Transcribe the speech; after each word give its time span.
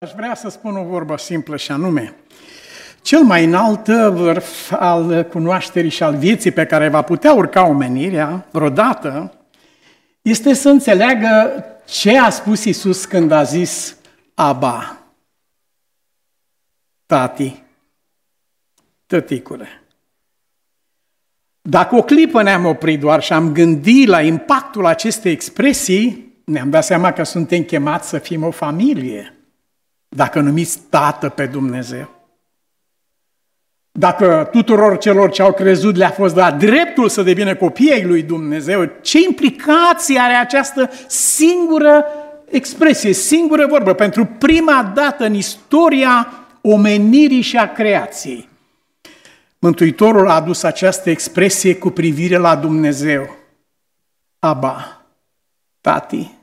Aș 0.00 0.12
vrea 0.12 0.34
să 0.34 0.48
spun 0.48 0.76
o 0.76 0.84
vorbă 0.84 1.16
simplă 1.16 1.56
și 1.56 1.72
anume, 1.72 2.14
cel 3.02 3.22
mai 3.22 3.44
înalt 3.44 3.86
vârf 3.88 4.72
al 4.72 5.24
cunoașterii 5.24 5.90
și 5.90 6.02
al 6.02 6.16
vieții 6.16 6.50
pe 6.50 6.66
care 6.66 6.88
va 6.88 7.02
putea 7.02 7.32
urca 7.32 7.66
omenirea 7.66 8.46
vreodată 8.50 9.32
este 10.22 10.54
să 10.54 10.68
înțeleagă 10.68 11.64
ce 11.86 12.18
a 12.18 12.30
spus 12.30 12.64
Isus 12.64 13.04
când 13.04 13.30
a 13.30 13.42
zis 13.42 13.96
Aba, 14.34 14.98
tati, 17.06 17.62
tăticule. 19.06 19.82
Dacă 21.60 21.96
o 21.96 22.02
clipă 22.02 22.42
ne-am 22.42 22.64
oprit 22.64 23.00
doar 23.00 23.22
și 23.22 23.32
am 23.32 23.52
gândit 23.52 24.08
la 24.08 24.22
impactul 24.22 24.86
acestei 24.86 25.32
expresii, 25.32 26.32
ne-am 26.44 26.70
dat 26.70 26.84
seama 26.84 27.12
că 27.12 27.22
suntem 27.22 27.62
chemați 27.62 28.08
să 28.08 28.18
fim 28.18 28.42
o 28.42 28.50
familie– 28.50 29.32
dacă 30.08 30.40
numiți 30.40 30.78
Tată 30.90 31.28
pe 31.28 31.46
Dumnezeu. 31.46 32.16
Dacă 33.92 34.48
tuturor 34.50 34.98
celor 34.98 35.30
ce 35.30 35.42
au 35.42 35.52
crezut 35.52 35.96
le-a 35.96 36.10
fost 36.10 36.34
dat 36.34 36.58
dreptul 36.58 37.08
să 37.08 37.22
devină 37.22 37.54
copiii 37.54 38.04
lui 38.04 38.22
Dumnezeu, 38.22 38.90
ce 39.00 39.18
implicații 39.18 40.18
are 40.18 40.34
această 40.34 40.90
singură 41.06 42.04
expresie, 42.50 43.12
singură 43.12 43.66
vorbă, 43.66 43.92
pentru 43.92 44.24
prima 44.24 44.92
dată 44.94 45.24
în 45.24 45.34
istoria 45.34 46.32
omenirii 46.60 47.40
și 47.40 47.56
a 47.56 47.72
creației. 47.72 48.48
Mântuitorul 49.58 50.28
a 50.28 50.34
adus 50.34 50.62
această 50.62 51.10
expresie 51.10 51.76
cu 51.76 51.90
privire 51.90 52.36
la 52.36 52.56
Dumnezeu. 52.56 53.36
Aba, 54.38 55.06
tati, 55.80 56.37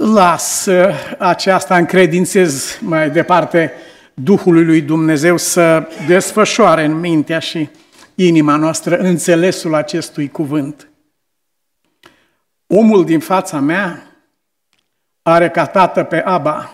las 0.00 0.68
aceasta, 1.18 1.76
încredințez 1.76 2.78
mai 2.80 3.10
departe 3.10 3.72
Duhului 4.14 4.64
lui 4.64 4.80
Dumnezeu 4.80 5.36
să 5.36 5.88
desfășoare 6.06 6.84
în 6.84 6.92
mintea 6.92 7.38
și 7.38 7.68
inima 8.14 8.56
noastră 8.56 8.96
înțelesul 8.96 9.74
acestui 9.74 10.28
cuvânt. 10.28 10.88
Omul 12.66 13.04
din 13.04 13.20
fața 13.20 13.58
mea 13.58 14.02
are 15.22 15.50
ca 15.50 15.66
tată 15.66 16.04
pe 16.04 16.22
Aba. 16.22 16.72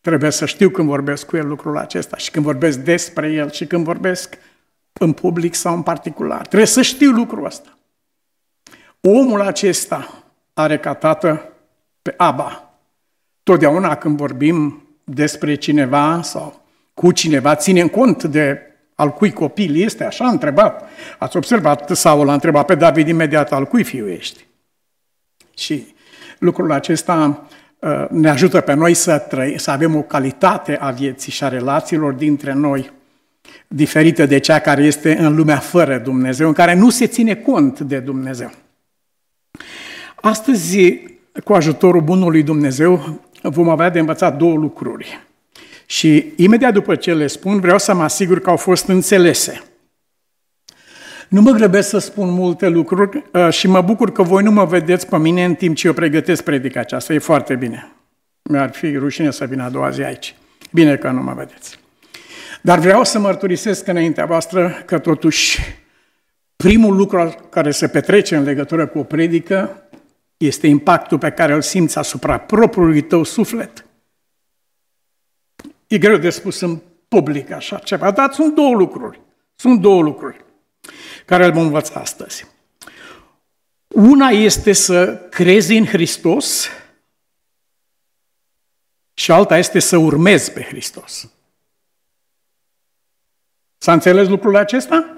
Trebuie 0.00 0.30
să 0.30 0.46
știu 0.46 0.70
când 0.70 0.88
vorbesc 0.88 1.26
cu 1.26 1.36
el 1.36 1.46
lucrul 1.46 1.78
acesta 1.78 2.16
și 2.16 2.30
când 2.30 2.44
vorbesc 2.44 2.78
despre 2.78 3.32
el 3.32 3.50
și 3.50 3.66
când 3.66 3.84
vorbesc 3.84 4.38
în 4.92 5.12
public 5.12 5.54
sau 5.54 5.74
în 5.74 5.82
particular. 5.82 6.46
Trebuie 6.46 6.68
să 6.68 6.82
știu 6.82 7.10
lucrul 7.10 7.44
ăsta. 7.44 7.78
Omul 9.00 9.40
acesta 9.40 10.24
are 10.52 10.78
ca 10.78 10.94
tată 10.94 11.48
pe 12.04 12.14
Aba. 12.16 12.74
Totdeauna 13.42 13.94
când 13.96 14.16
vorbim 14.16 14.88
despre 15.04 15.54
cineva 15.54 16.20
sau 16.22 16.60
cu 16.94 17.12
cineva, 17.12 17.54
ținem 17.54 17.88
cont 17.88 18.24
de 18.24 18.58
al 18.94 19.10
cui 19.10 19.32
copil 19.32 19.76
este, 19.76 20.04
așa 20.04 20.24
a 20.24 20.30
întrebat. 20.30 20.88
Ați 21.18 21.36
observat, 21.36 21.90
Saul 21.90 22.28
a 22.28 22.32
întrebat 22.32 22.66
pe 22.66 22.74
David 22.74 23.08
imediat 23.08 23.52
al 23.52 23.64
cui 23.64 23.84
fiu 23.84 24.08
ești. 24.08 24.46
Și 25.56 25.94
lucrul 26.38 26.72
acesta 26.72 27.46
uh, 27.78 28.06
ne 28.10 28.28
ajută 28.28 28.60
pe 28.60 28.72
noi 28.72 28.94
să, 28.94 29.18
trăi, 29.18 29.58
să 29.58 29.70
avem 29.70 29.96
o 29.96 30.02
calitate 30.02 30.76
a 30.76 30.90
vieții 30.90 31.32
și 31.32 31.44
a 31.44 31.48
relațiilor 31.48 32.12
dintre 32.12 32.52
noi 32.52 32.92
diferită 33.66 34.26
de 34.26 34.38
cea 34.38 34.58
care 34.58 34.82
este 34.82 35.16
în 35.16 35.34
lumea 35.34 35.58
fără 35.58 35.98
Dumnezeu, 35.98 36.46
în 36.46 36.52
care 36.52 36.74
nu 36.74 36.90
se 36.90 37.06
ține 37.06 37.34
cont 37.34 37.80
de 37.80 37.98
Dumnezeu. 37.98 38.50
Astăzi 40.14 41.02
cu 41.44 41.52
ajutorul 41.52 42.00
Bunului 42.00 42.42
Dumnezeu, 42.42 43.20
vom 43.42 43.68
avea 43.68 43.90
de 43.90 43.98
învățat 43.98 44.36
două 44.36 44.56
lucruri. 44.56 45.26
Și 45.86 46.32
imediat 46.36 46.72
după 46.72 46.94
ce 46.94 47.14
le 47.14 47.26
spun, 47.26 47.60
vreau 47.60 47.78
să 47.78 47.94
mă 47.94 48.02
asigur 48.02 48.40
că 48.40 48.50
au 48.50 48.56
fost 48.56 48.88
înțelese. 48.88 49.62
Nu 51.28 51.40
mă 51.40 51.50
grăbesc 51.50 51.88
să 51.88 51.98
spun 51.98 52.30
multe 52.30 52.68
lucruri 52.68 53.24
uh, 53.32 53.48
și 53.50 53.66
mă 53.66 53.80
bucur 53.80 54.12
că 54.12 54.22
voi 54.22 54.42
nu 54.42 54.50
mă 54.50 54.64
vedeți 54.64 55.08
pe 55.08 55.18
mine 55.18 55.44
în 55.44 55.54
timp 55.54 55.76
ce 55.76 55.86
eu 55.86 55.92
pregătesc 55.92 56.42
predica 56.42 56.80
aceasta. 56.80 57.12
E 57.12 57.18
foarte 57.18 57.54
bine. 57.54 57.92
Mi-ar 58.42 58.70
fi 58.72 58.96
rușine 58.96 59.30
să 59.30 59.44
vin 59.44 59.60
a 59.60 59.68
doua 59.68 59.90
zi 59.90 60.02
aici. 60.02 60.34
Bine 60.72 60.96
că 60.96 61.10
nu 61.10 61.22
mă 61.22 61.32
vedeți. 61.36 61.78
Dar 62.62 62.78
vreau 62.78 63.04
să 63.04 63.18
mărturisesc 63.18 63.86
înaintea 63.86 64.24
voastră 64.24 64.82
că 64.84 64.98
totuși 64.98 65.60
primul 66.56 66.96
lucru 66.96 67.34
care 67.50 67.70
se 67.70 67.88
petrece 67.88 68.36
în 68.36 68.44
legătură 68.44 68.86
cu 68.86 68.98
o 68.98 69.02
predică 69.02 69.83
este 70.46 70.66
impactul 70.66 71.18
pe 71.18 71.30
care 71.30 71.52
îl 71.52 71.62
simți 71.62 71.98
asupra 71.98 72.38
propriului 72.38 73.02
tău 73.02 73.22
suflet. 73.22 73.84
E 75.86 75.98
greu 75.98 76.16
de 76.16 76.30
spus 76.30 76.60
în 76.60 76.80
public 77.08 77.50
așa 77.50 77.78
ceva, 77.78 78.10
dar 78.10 78.32
sunt 78.32 78.54
două 78.54 78.74
lucruri. 78.74 79.20
Sunt 79.56 79.80
două 79.80 80.02
lucruri 80.02 80.44
care 81.24 81.44
îl 81.44 81.52
vom 81.52 81.62
învăța 81.62 82.00
astăzi. 82.00 82.46
Una 83.88 84.28
este 84.28 84.72
să 84.72 85.14
crezi 85.14 85.76
în 85.76 85.86
Hristos 85.86 86.68
și 89.14 89.32
alta 89.32 89.58
este 89.58 89.78
să 89.78 89.96
urmezi 89.96 90.52
pe 90.52 90.62
Hristos. 90.62 91.28
S-a 93.78 93.92
înțeles 93.92 94.28
lucrul 94.28 94.56
acesta? 94.56 95.16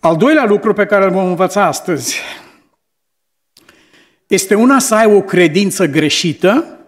Al 0.00 0.16
doilea 0.16 0.44
lucru 0.44 0.72
pe 0.72 0.86
care 0.86 1.04
îl 1.04 1.10
vom 1.10 1.26
învăța 1.26 1.64
astăzi 1.64 2.20
este 4.28 4.54
una 4.54 4.78
să 4.78 4.94
ai 4.94 5.06
o 5.06 5.22
credință 5.22 5.86
greșită 5.86 6.78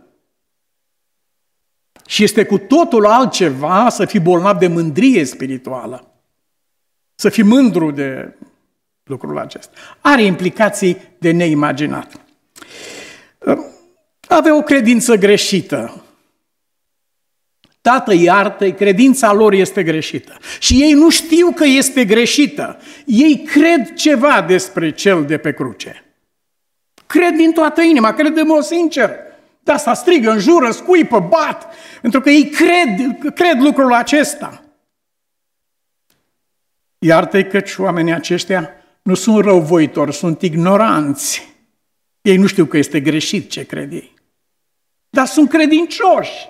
și 2.07 2.23
este 2.23 2.45
cu 2.45 2.59
totul 2.59 3.07
altceva 3.07 3.89
să 3.89 4.05
fii 4.05 4.21
bolnav 4.21 4.59
de 4.59 4.67
mândrie 4.67 5.25
spirituală. 5.25 6.15
Să 7.15 7.29
fii 7.29 7.43
mândru 7.43 7.91
de 7.91 8.37
lucrul 9.03 9.39
acesta. 9.39 9.77
Are 10.01 10.23
implicații 10.23 10.97
de 11.19 11.31
neimaginat. 11.31 12.21
Avea 14.29 14.57
o 14.57 14.63
credință 14.63 15.17
greșită. 15.17 16.05
Tată, 17.81 18.15
iartă 18.15 18.73
credința 18.73 19.33
lor 19.33 19.53
este 19.53 19.83
greșită. 19.83 20.39
Și 20.59 20.83
ei 20.83 20.93
nu 20.93 21.11
știu 21.11 21.53
că 21.53 21.65
este 21.65 22.05
greșită. 22.05 22.79
Ei 23.07 23.43
cred 23.43 23.95
ceva 23.95 24.43
despre 24.43 24.93
cel 24.93 25.25
de 25.25 25.39
pe 25.39 25.53
cruce. 25.53 26.10
Cred 27.11 27.35
din 27.35 27.53
toată 27.53 27.81
inima, 27.81 28.13
cred 28.13 28.35
de 28.35 28.43
mod 28.43 28.63
sincer. 28.63 29.11
De 29.63 29.73
asta 29.73 29.95
strigă, 29.95 30.31
înjură, 30.31 30.71
scuipă, 30.71 31.21
bat, 31.21 31.75
pentru 32.01 32.21
că 32.21 32.31
ei 32.31 32.49
cred, 32.49 33.33
cred 33.35 33.61
lucrul 33.61 33.93
acesta. 33.93 34.63
Iartă-i 36.99 37.47
căci 37.47 37.77
oamenii 37.77 38.13
aceștia 38.13 38.71
nu 39.03 39.15
sunt 39.15 39.45
răuvoitori, 39.45 40.15
sunt 40.15 40.43
ignoranți. 40.43 41.55
Ei 42.23 42.37
nu 42.37 42.47
știu 42.47 42.65
că 42.65 42.77
este 42.77 43.01
greșit 43.01 43.51
ce 43.51 43.65
cred 43.67 43.93
ei. 43.93 44.15
Dar 45.09 45.27
sunt 45.27 45.49
credincioși. 45.49 46.49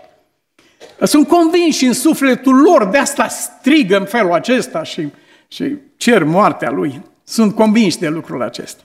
Sunt 1.02 1.28
convinși 1.28 1.84
în 1.84 1.92
sufletul 1.92 2.60
lor, 2.60 2.86
de 2.86 2.98
asta 2.98 3.28
strigă 3.28 3.96
în 3.96 4.04
felul 4.04 4.32
acesta 4.32 4.82
și, 4.82 5.08
și 5.48 5.76
cer 5.96 6.24
moartea 6.24 6.70
lui. 6.70 7.02
Sunt 7.24 7.54
convinși 7.54 7.98
de 7.98 8.08
lucrul 8.08 8.42
acesta 8.42 8.82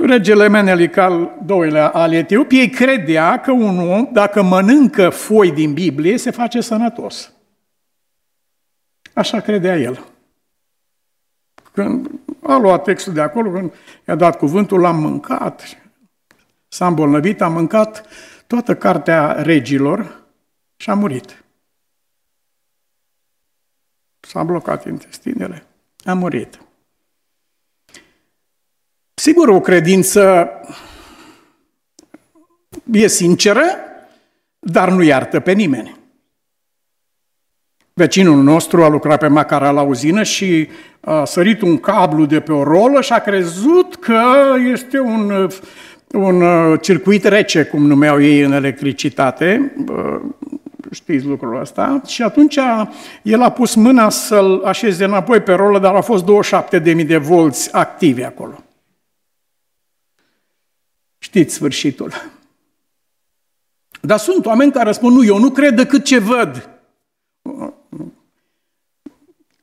regele 0.00 0.48
Menelik 0.48 0.96
al 0.96 1.38
doilea 1.44 1.88
al 1.88 2.12
Etiopiei 2.12 2.70
credea 2.70 3.40
că 3.40 3.50
un 3.50 3.78
om, 3.78 4.08
dacă 4.12 4.42
mănâncă 4.42 5.08
foi 5.08 5.52
din 5.52 5.72
Biblie, 5.72 6.16
se 6.16 6.30
face 6.30 6.60
sănătos. 6.60 7.32
Așa 9.14 9.40
credea 9.40 9.76
el. 9.76 10.04
Când 11.72 12.10
a 12.42 12.56
luat 12.56 12.82
textul 12.82 13.12
de 13.12 13.20
acolo, 13.20 13.50
când 13.50 13.72
i-a 14.08 14.14
dat 14.14 14.38
cuvântul, 14.38 14.80
l-am 14.80 15.00
mâncat, 15.00 15.78
s-a 16.68 16.86
îmbolnăvit, 16.86 17.40
a 17.40 17.48
mâncat 17.48 18.06
toată 18.46 18.76
cartea 18.76 19.32
regilor 19.32 20.22
și 20.76 20.90
a 20.90 20.94
murit. 20.94 21.44
S-a 24.20 24.42
blocat 24.42 24.84
intestinele, 24.84 25.64
a 26.04 26.14
murit. 26.14 26.65
Sigur, 29.26 29.48
o 29.48 29.60
credință 29.60 30.50
e 32.92 33.06
sinceră, 33.06 33.64
dar 34.58 34.90
nu 34.90 35.02
iartă 35.02 35.40
pe 35.40 35.52
nimeni. 35.52 35.96
Vecinul 37.92 38.42
nostru 38.42 38.84
a 38.84 38.88
lucrat 38.88 39.18
pe 39.18 39.26
macara 39.26 39.70
la 39.70 39.82
uzină 39.82 40.22
și 40.22 40.68
a 41.00 41.24
sărit 41.24 41.60
un 41.60 41.78
cablu 41.78 42.26
de 42.26 42.40
pe 42.40 42.52
o 42.52 42.62
rolă 42.62 43.00
și 43.00 43.12
a 43.12 43.18
crezut 43.18 43.96
că 43.96 44.22
este 44.72 44.98
un, 44.98 45.48
un 46.12 46.44
circuit 46.80 47.24
rece, 47.24 47.64
cum 47.64 47.86
numeau 47.86 48.22
ei 48.22 48.40
în 48.40 48.52
electricitate. 48.52 49.72
Știți 50.90 51.26
lucrul 51.26 51.60
ăsta. 51.60 52.02
Și 52.06 52.22
atunci 52.22 52.58
el 53.22 53.42
a 53.42 53.50
pus 53.50 53.74
mâna 53.74 54.10
să-l 54.10 54.62
așeze 54.64 55.04
înapoi 55.04 55.40
pe 55.40 55.52
rolă, 55.52 55.78
dar 55.78 55.94
a 55.94 56.00
fost 56.00 56.24
27.000 56.74 57.06
de 57.06 57.16
volți 57.16 57.74
activi 57.74 58.22
acolo. 58.22 58.60
Știți 61.26 61.54
sfârșitul. 61.54 62.12
Dar 64.00 64.18
sunt 64.18 64.46
oameni 64.46 64.72
care 64.72 64.92
spun, 64.92 65.12
nu, 65.12 65.24
eu 65.24 65.38
nu 65.38 65.50
cred 65.50 65.74
decât 65.74 66.04
ce 66.04 66.18
văd. 66.18 66.68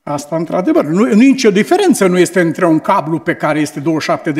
Asta, 0.02 0.36
într-adevăr, 0.36 0.84
nu, 0.84 1.00
nu 1.00 1.10
e 1.10 1.14
nicio 1.14 1.50
diferență 1.50 2.06
nu 2.06 2.18
este 2.18 2.40
între 2.40 2.66
un 2.66 2.78
cablu 2.78 3.18
pe 3.18 3.34
care 3.34 3.60
este 3.60 3.82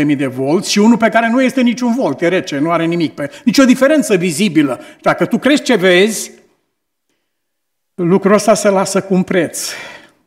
27.000 0.04 0.16
de 0.16 0.26
volți 0.26 0.70
și 0.70 0.78
unul 0.78 0.96
pe 0.96 1.08
care 1.08 1.28
nu 1.30 1.42
este 1.42 1.60
niciun 1.60 1.94
volt, 1.94 2.20
e 2.20 2.28
rece, 2.28 2.58
nu 2.58 2.70
are 2.70 2.84
nimic. 2.84 3.12
Pe, 3.12 3.30
nicio 3.44 3.64
diferență 3.64 4.16
vizibilă. 4.16 4.80
Dacă 5.00 5.26
tu 5.26 5.38
crezi 5.38 5.62
ce 5.62 5.76
vezi, 5.76 6.30
lucrul 7.94 8.34
ăsta 8.34 8.54
se 8.54 8.68
lasă 8.68 9.02
cu 9.02 9.14
un 9.14 9.22
preț. 9.22 9.68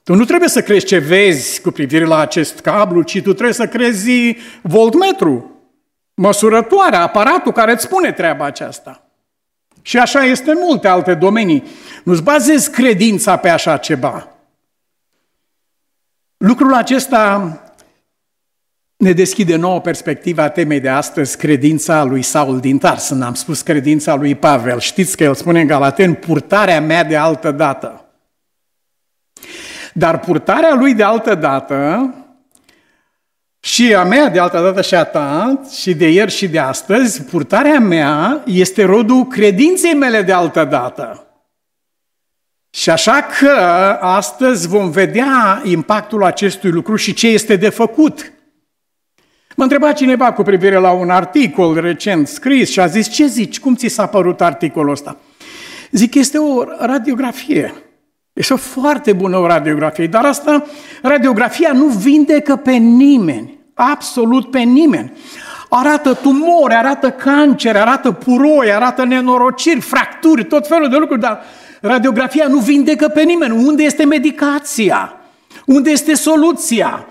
Tu 0.03 0.15
nu 0.15 0.25
trebuie 0.25 0.49
să 0.49 0.61
crezi 0.61 0.85
ce 0.85 0.97
vezi 0.97 1.61
cu 1.61 1.71
privire 1.71 2.05
la 2.05 2.19
acest 2.19 2.59
cablu, 2.59 3.01
ci 3.01 3.21
tu 3.21 3.33
trebuie 3.33 3.53
să 3.53 3.67
crezi 3.67 4.35
voltmetru, 4.61 5.56
măsurătoarea, 6.21 7.01
aparatul 7.01 7.51
care 7.51 7.71
îți 7.71 7.83
spune 7.83 8.11
treaba 8.11 8.45
aceasta. 8.45 9.01
Și 9.81 9.97
așa 9.97 10.23
este 10.23 10.51
în 10.51 10.57
multe 10.61 10.87
alte 10.87 11.13
domenii. 11.13 11.63
Nu-ți 12.03 12.23
bazezi 12.23 12.71
credința 12.71 13.37
pe 13.37 13.49
așa 13.49 13.77
ceva. 13.77 14.27
Lucrul 16.37 16.73
acesta 16.73 17.51
ne 18.97 19.11
deschide 19.11 19.55
nouă 19.55 19.81
perspectiva 19.81 20.49
temei 20.49 20.79
de 20.79 20.89
astăzi, 20.89 21.37
credința 21.37 22.03
lui 22.03 22.21
Saul 22.21 22.59
din 22.59 22.77
Tars. 22.77 23.11
Am 23.11 23.33
spus 23.33 23.61
credința 23.61 24.15
lui 24.15 24.35
Pavel. 24.35 24.79
Știți 24.79 25.17
că 25.17 25.23
el 25.23 25.35
spune 25.35 25.61
în 25.61 25.67
Galaten, 25.67 26.13
purtarea 26.13 26.81
mea 26.81 27.03
de 27.03 27.15
altă 27.15 27.51
dată. 27.51 28.05
Dar 29.93 30.19
purtarea 30.19 30.73
lui 30.73 30.93
de 30.93 31.03
altă 31.03 31.35
dată 31.35 32.11
și 33.67 33.93
a 33.93 34.03
mea 34.03 34.29
de 34.29 34.39
altă 34.39 34.61
dată 34.61 34.81
și 34.81 34.95
a 34.95 35.03
ta, 35.03 35.61
și 35.79 35.93
de 35.93 36.09
ieri 36.09 36.31
și 36.31 36.47
de 36.47 36.59
astăzi, 36.59 37.23
purtarea 37.23 37.79
mea 37.79 38.43
este 38.45 38.83
rodul 38.83 39.25
credinței 39.25 39.93
mele 39.93 40.21
de 40.21 40.31
altă 40.31 40.63
dată. 40.63 41.27
Și 42.69 42.89
așa 42.89 43.27
că 43.39 43.51
astăzi 44.01 44.67
vom 44.67 44.89
vedea 44.89 45.61
impactul 45.63 46.23
acestui 46.23 46.69
lucru 46.69 46.95
și 46.95 47.13
ce 47.13 47.27
este 47.27 47.55
de 47.55 47.69
făcut. 47.69 48.31
Mă 49.55 49.63
întreba 49.63 49.91
cineva 49.91 50.33
cu 50.33 50.43
privire 50.43 50.77
la 50.77 50.91
un 50.91 51.09
articol 51.09 51.79
recent 51.79 52.27
scris 52.27 52.69
și 52.69 52.79
a 52.79 52.87
zis, 52.87 53.09
ce 53.09 53.25
zici, 53.25 53.59
cum 53.59 53.75
ți 53.75 53.87
s-a 53.87 54.05
părut 54.05 54.41
articolul 54.41 54.91
ăsta? 54.91 55.17
Zic, 55.91 56.15
este 56.15 56.37
o 56.37 56.63
radiografie. 56.79 57.73
Este 58.33 58.53
o 58.53 58.57
foarte 58.57 59.13
bună 59.13 59.37
o 59.37 59.47
radiografie, 59.47 60.07
dar 60.07 60.25
asta, 60.25 60.65
radiografia 61.01 61.71
nu 61.73 61.85
vindecă 61.85 62.55
pe 62.55 62.71
nimeni, 62.71 63.56
absolut 63.77 64.51
pe 64.51 64.59
nimeni. 64.59 65.11
Arată 65.69 66.13
tumori, 66.13 66.73
arată 66.73 67.11
cancer, 67.11 67.75
arată 67.75 68.11
puroi, 68.11 68.71
arată 68.71 69.03
nenorociri, 69.03 69.81
fracturi, 69.81 70.45
tot 70.45 70.67
felul 70.67 70.89
de 70.89 70.97
lucruri, 70.97 71.21
dar 71.21 71.43
radiografia 71.81 72.47
nu 72.47 72.57
vindecă 72.57 73.07
pe 73.07 73.23
nimeni. 73.23 73.65
Unde 73.65 73.83
este 73.83 74.05
medicația? 74.05 75.13
Unde 75.65 75.89
este 75.89 76.13
soluția? 76.13 77.07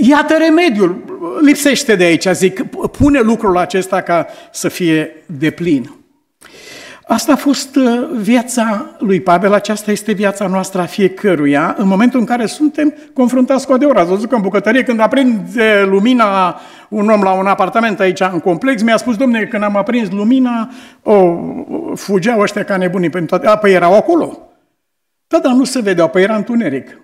Iată 0.00 0.34
remediul. 0.34 1.04
Lipsește 1.40 1.94
de 1.94 2.04
aici, 2.04 2.26
zic, 2.32 2.62
pune 2.98 3.20
lucrul 3.20 3.56
acesta 3.58 4.00
ca 4.00 4.26
să 4.52 4.68
fie 4.68 5.24
de 5.26 5.50
plin. 5.50 5.90
Asta 7.08 7.32
a 7.32 7.36
fost 7.36 7.76
uh, 7.76 8.08
viața 8.16 8.90
lui 8.98 9.20
Pavel, 9.20 9.52
aceasta 9.52 9.90
este 9.90 10.12
viața 10.12 10.46
noastră 10.46 10.80
a 10.80 10.84
fiecăruia, 10.86 11.74
în 11.78 11.86
momentul 11.86 12.20
în 12.20 12.26
care 12.26 12.46
suntem 12.46 12.94
confruntați 13.12 13.66
cu 13.66 13.72
adevărat. 13.72 14.02
Ați 14.02 14.10
văzut 14.10 14.28
că 14.28 14.34
în 14.34 14.40
bucătărie, 14.42 14.82
când 14.82 15.00
aprinde 15.00 15.84
lumina 15.88 16.60
un 16.88 17.08
om 17.08 17.22
la 17.22 17.32
un 17.32 17.46
apartament 17.46 18.00
aici 18.00 18.20
în 18.20 18.40
complex, 18.40 18.82
mi-a 18.82 18.96
spus, 18.96 19.16
domne, 19.16 19.44
când 19.44 19.62
am 19.62 19.76
aprins 19.76 20.10
lumina, 20.10 20.70
o, 21.02 21.38
fugeau 21.94 22.40
ăștia 22.40 22.64
ca 22.64 22.76
nebunii 22.76 23.10
pentru 23.10 23.36
toate. 23.36 23.56
Apoi 23.56 23.72
erau 23.72 23.96
acolo. 23.96 24.38
Da, 25.26 25.38
dar 25.38 25.52
nu 25.52 25.64
se 25.64 25.80
vedeau, 25.80 26.06
apoi 26.06 26.22
era 26.22 26.36
întuneric. 26.36 27.00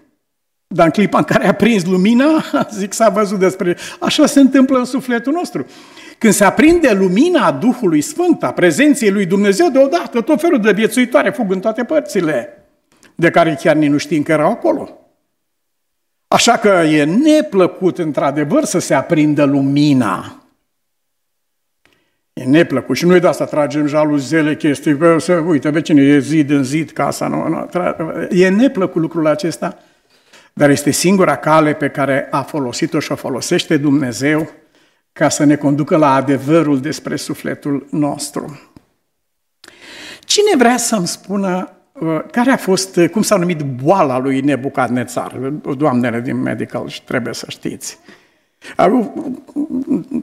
Dar 0.66 0.86
în 0.86 0.92
clipa 0.92 1.18
în 1.18 1.24
care 1.24 1.48
a 1.48 1.54
prins 1.54 1.84
lumina, 1.84 2.44
zic, 2.78 2.92
s-a 2.92 3.08
văzut 3.08 3.38
despre... 3.38 3.76
Așa 4.00 4.26
se 4.26 4.40
întâmplă 4.40 4.78
în 4.78 4.84
sufletul 4.84 5.32
nostru. 5.32 5.66
Când 6.22 6.34
se 6.34 6.44
aprinde 6.44 6.92
lumina 6.92 7.52
Duhului 7.52 8.00
Sfânt, 8.00 8.42
a 8.42 8.52
prezenței 8.52 9.10
lui 9.10 9.26
Dumnezeu, 9.26 9.68
deodată 9.68 10.20
tot 10.20 10.40
felul 10.40 10.60
de 10.60 10.72
viețuitoare 10.72 11.30
fug 11.30 11.52
în 11.52 11.60
toate 11.60 11.84
părțile, 11.84 12.66
de 13.14 13.30
care 13.30 13.54
chiar 13.60 13.76
nici 13.76 13.90
nu 13.90 13.96
știm 13.96 14.22
că 14.22 14.32
erau 14.32 14.50
acolo. 14.50 14.98
Așa 16.28 16.56
că 16.56 16.68
e 16.68 17.04
neplăcut, 17.04 17.98
într-adevăr, 17.98 18.64
să 18.64 18.78
se 18.78 18.94
aprindă 18.94 19.44
lumina. 19.44 20.42
E 22.32 22.44
neplăcut 22.44 22.96
și 22.96 23.06
nu 23.06 23.14
e 23.14 23.18
de 23.18 23.26
asta 23.26 23.44
tragem 23.44 23.86
jaluzele, 23.86 24.56
chestii, 24.56 24.96
că 24.96 25.16
să, 25.18 25.32
uite, 25.32 25.70
vecinii, 25.70 26.10
e 26.10 26.18
zid 26.18 26.50
în 26.50 26.64
zid 26.64 26.90
casa, 26.90 27.28
nu, 27.28 27.48
nu, 27.48 27.68
e 28.30 28.48
neplăcut 28.48 29.00
lucrul 29.00 29.26
acesta, 29.26 29.78
dar 30.52 30.70
este 30.70 30.90
singura 30.90 31.36
cale 31.36 31.72
pe 31.72 31.88
care 31.88 32.28
a 32.30 32.42
folosit-o 32.42 32.98
și 32.98 33.12
o 33.12 33.14
folosește 33.16 33.76
Dumnezeu 33.76 34.61
ca 35.12 35.28
să 35.28 35.44
ne 35.44 35.56
conducă 35.56 35.96
la 35.96 36.14
adevărul 36.14 36.80
despre 36.80 37.16
sufletul 37.16 37.86
nostru. 37.90 38.60
Cine 40.24 40.56
vrea 40.58 40.76
să-mi 40.76 41.06
spună 41.06 41.70
uh, 41.92 42.20
care 42.30 42.50
a 42.50 42.56
fost, 42.56 42.96
uh, 42.96 43.08
cum 43.08 43.22
s-a 43.22 43.36
numit 43.36 43.60
boala 43.60 44.18
lui 44.18 44.40
Nebucadnețar? 44.40 45.32
Doamnele 45.76 46.20
din 46.20 46.36
medical 46.36 46.88
și 46.88 47.02
trebuie 47.02 47.34
să 47.34 47.46
știți. 47.48 47.98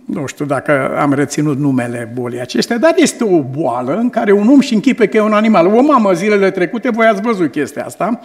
Nu 0.05 0.25
știu 0.25 0.45
dacă 0.45 0.97
am 0.97 1.13
reținut 1.13 1.57
numele 1.57 2.11
bolii 2.13 2.39
acestea, 2.39 2.77
dar 2.77 2.93
este 2.95 3.23
o 3.23 3.41
boală 3.41 3.95
în 3.95 4.09
care 4.09 4.31
un 4.31 4.47
om 4.47 4.59
și 4.59 4.73
închipe 4.73 5.07
că 5.07 5.17
e 5.17 5.21
un 5.21 5.33
animal. 5.33 5.67
O 5.67 5.81
mamă 5.81 6.13
zilele 6.13 6.51
trecute, 6.51 6.89
voi 6.89 7.05
ați 7.05 7.21
văzut 7.21 7.51
chestia 7.51 7.85
asta, 7.85 8.19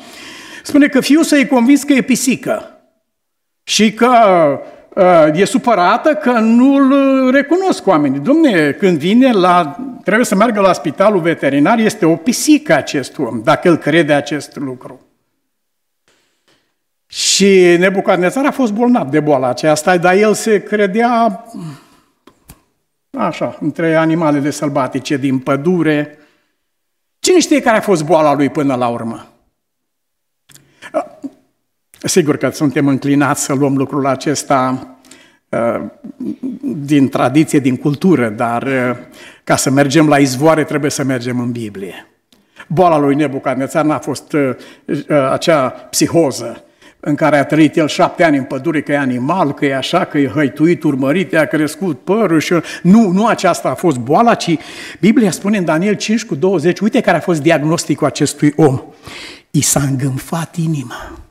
spune 0.62 0.88
că 0.88 1.00
fiul 1.00 1.24
să-i 1.24 1.46
convins 1.46 1.82
că 1.82 1.92
e 1.92 2.02
pisică 2.02 2.68
și 3.62 3.92
că 3.92 4.06
Uh, 4.06 4.58
e 5.32 5.44
supărată 5.44 6.14
că 6.14 6.30
nu-l 6.30 7.30
recunosc 7.30 7.86
oamenii. 7.86 8.18
Domne, 8.18 8.70
când 8.72 8.98
vine 8.98 9.32
la, 9.32 9.76
trebuie 10.04 10.24
să 10.24 10.34
meargă 10.34 10.60
la 10.60 10.72
spitalul 10.72 11.20
veterinar, 11.20 11.78
este 11.78 12.06
o 12.06 12.16
pisică 12.16 12.74
acest 12.74 13.18
om, 13.18 13.40
dacă 13.44 13.68
el 13.68 13.76
crede 13.76 14.12
acest 14.12 14.56
lucru. 14.56 15.00
Și 17.06 17.76
Nebucadnețar 17.78 18.46
a 18.46 18.50
fost 18.50 18.72
bolnav 18.72 19.10
de 19.10 19.20
boala 19.20 19.48
aceasta, 19.48 19.96
dar 19.96 20.14
el 20.14 20.34
se 20.34 20.62
credea 20.62 21.44
așa, 23.18 23.56
între 23.60 23.94
animalele 23.94 24.50
sălbatice 24.50 25.16
din 25.16 25.38
pădure. 25.38 26.18
Cine 27.18 27.40
știe 27.40 27.60
care 27.60 27.76
a 27.76 27.80
fost 27.80 28.04
boala 28.04 28.34
lui 28.34 28.48
până 28.48 28.74
la 28.74 28.88
urmă? 28.88 29.33
Sigur 32.04 32.36
că 32.36 32.50
suntem 32.50 32.86
înclinați 32.86 33.44
să 33.44 33.54
luăm 33.54 33.76
lucrul 33.76 34.06
acesta 34.06 34.88
uh, 35.48 35.80
din 36.76 37.08
tradiție, 37.08 37.58
din 37.58 37.76
cultură, 37.76 38.28
dar 38.28 38.62
uh, 38.62 38.96
ca 39.44 39.56
să 39.56 39.70
mergem 39.70 40.08
la 40.08 40.18
izvoare 40.18 40.64
trebuie 40.64 40.90
să 40.90 41.04
mergem 41.04 41.40
în 41.40 41.52
Biblie. 41.52 42.06
Boala 42.68 42.98
lui 42.98 43.14
Nebucadnețar 43.14 43.84
n-a 43.84 43.98
fost 43.98 44.32
uh, 44.32 44.50
acea 45.30 45.68
psihoză 45.68 46.64
în 47.00 47.14
care 47.14 47.38
a 47.38 47.44
trăit 47.44 47.76
el 47.76 47.88
șapte 47.88 48.24
ani 48.24 48.36
în 48.36 48.44
pădure, 48.44 48.82
că 48.82 48.92
e 48.92 48.98
animal, 48.98 49.54
că 49.54 49.66
e 49.66 49.76
așa, 49.76 50.04
că 50.04 50.18
e 50.18 50.28
hăituit, 50.28 50.82
urmărit, 50.82 51.34
a 51.34 51.44
crescut 51.44 52.00
părul 52.00 52.40
și... 52.40 52.54
Nu, 52.82 53.10
nu 53.10 53.26
aceasta 53.26 53.68
a 53.68 53.74
fost 53.74 53.98
boala, 53.98 54.34
ci 54.34 54.56
Biblia 55.00 55.30
spune 55.30 55.58
în 55.58 55.64
Daniel 55.64 55.94
5 55.94 56.24
cu 56.24 56.34
20, 56.34 56.80
uite 56.80 57.00
care 57.00 57.16
a 57.16 57.20
fost 57.20 57.42
diagnosticul 57.42 58.06
acestui 58.06 58.52
om. 58.56 58.80
I 59.50 59.60
s-a 59.60 59.80
îngânfat 59.80 60.56
inima. 60.56 61.24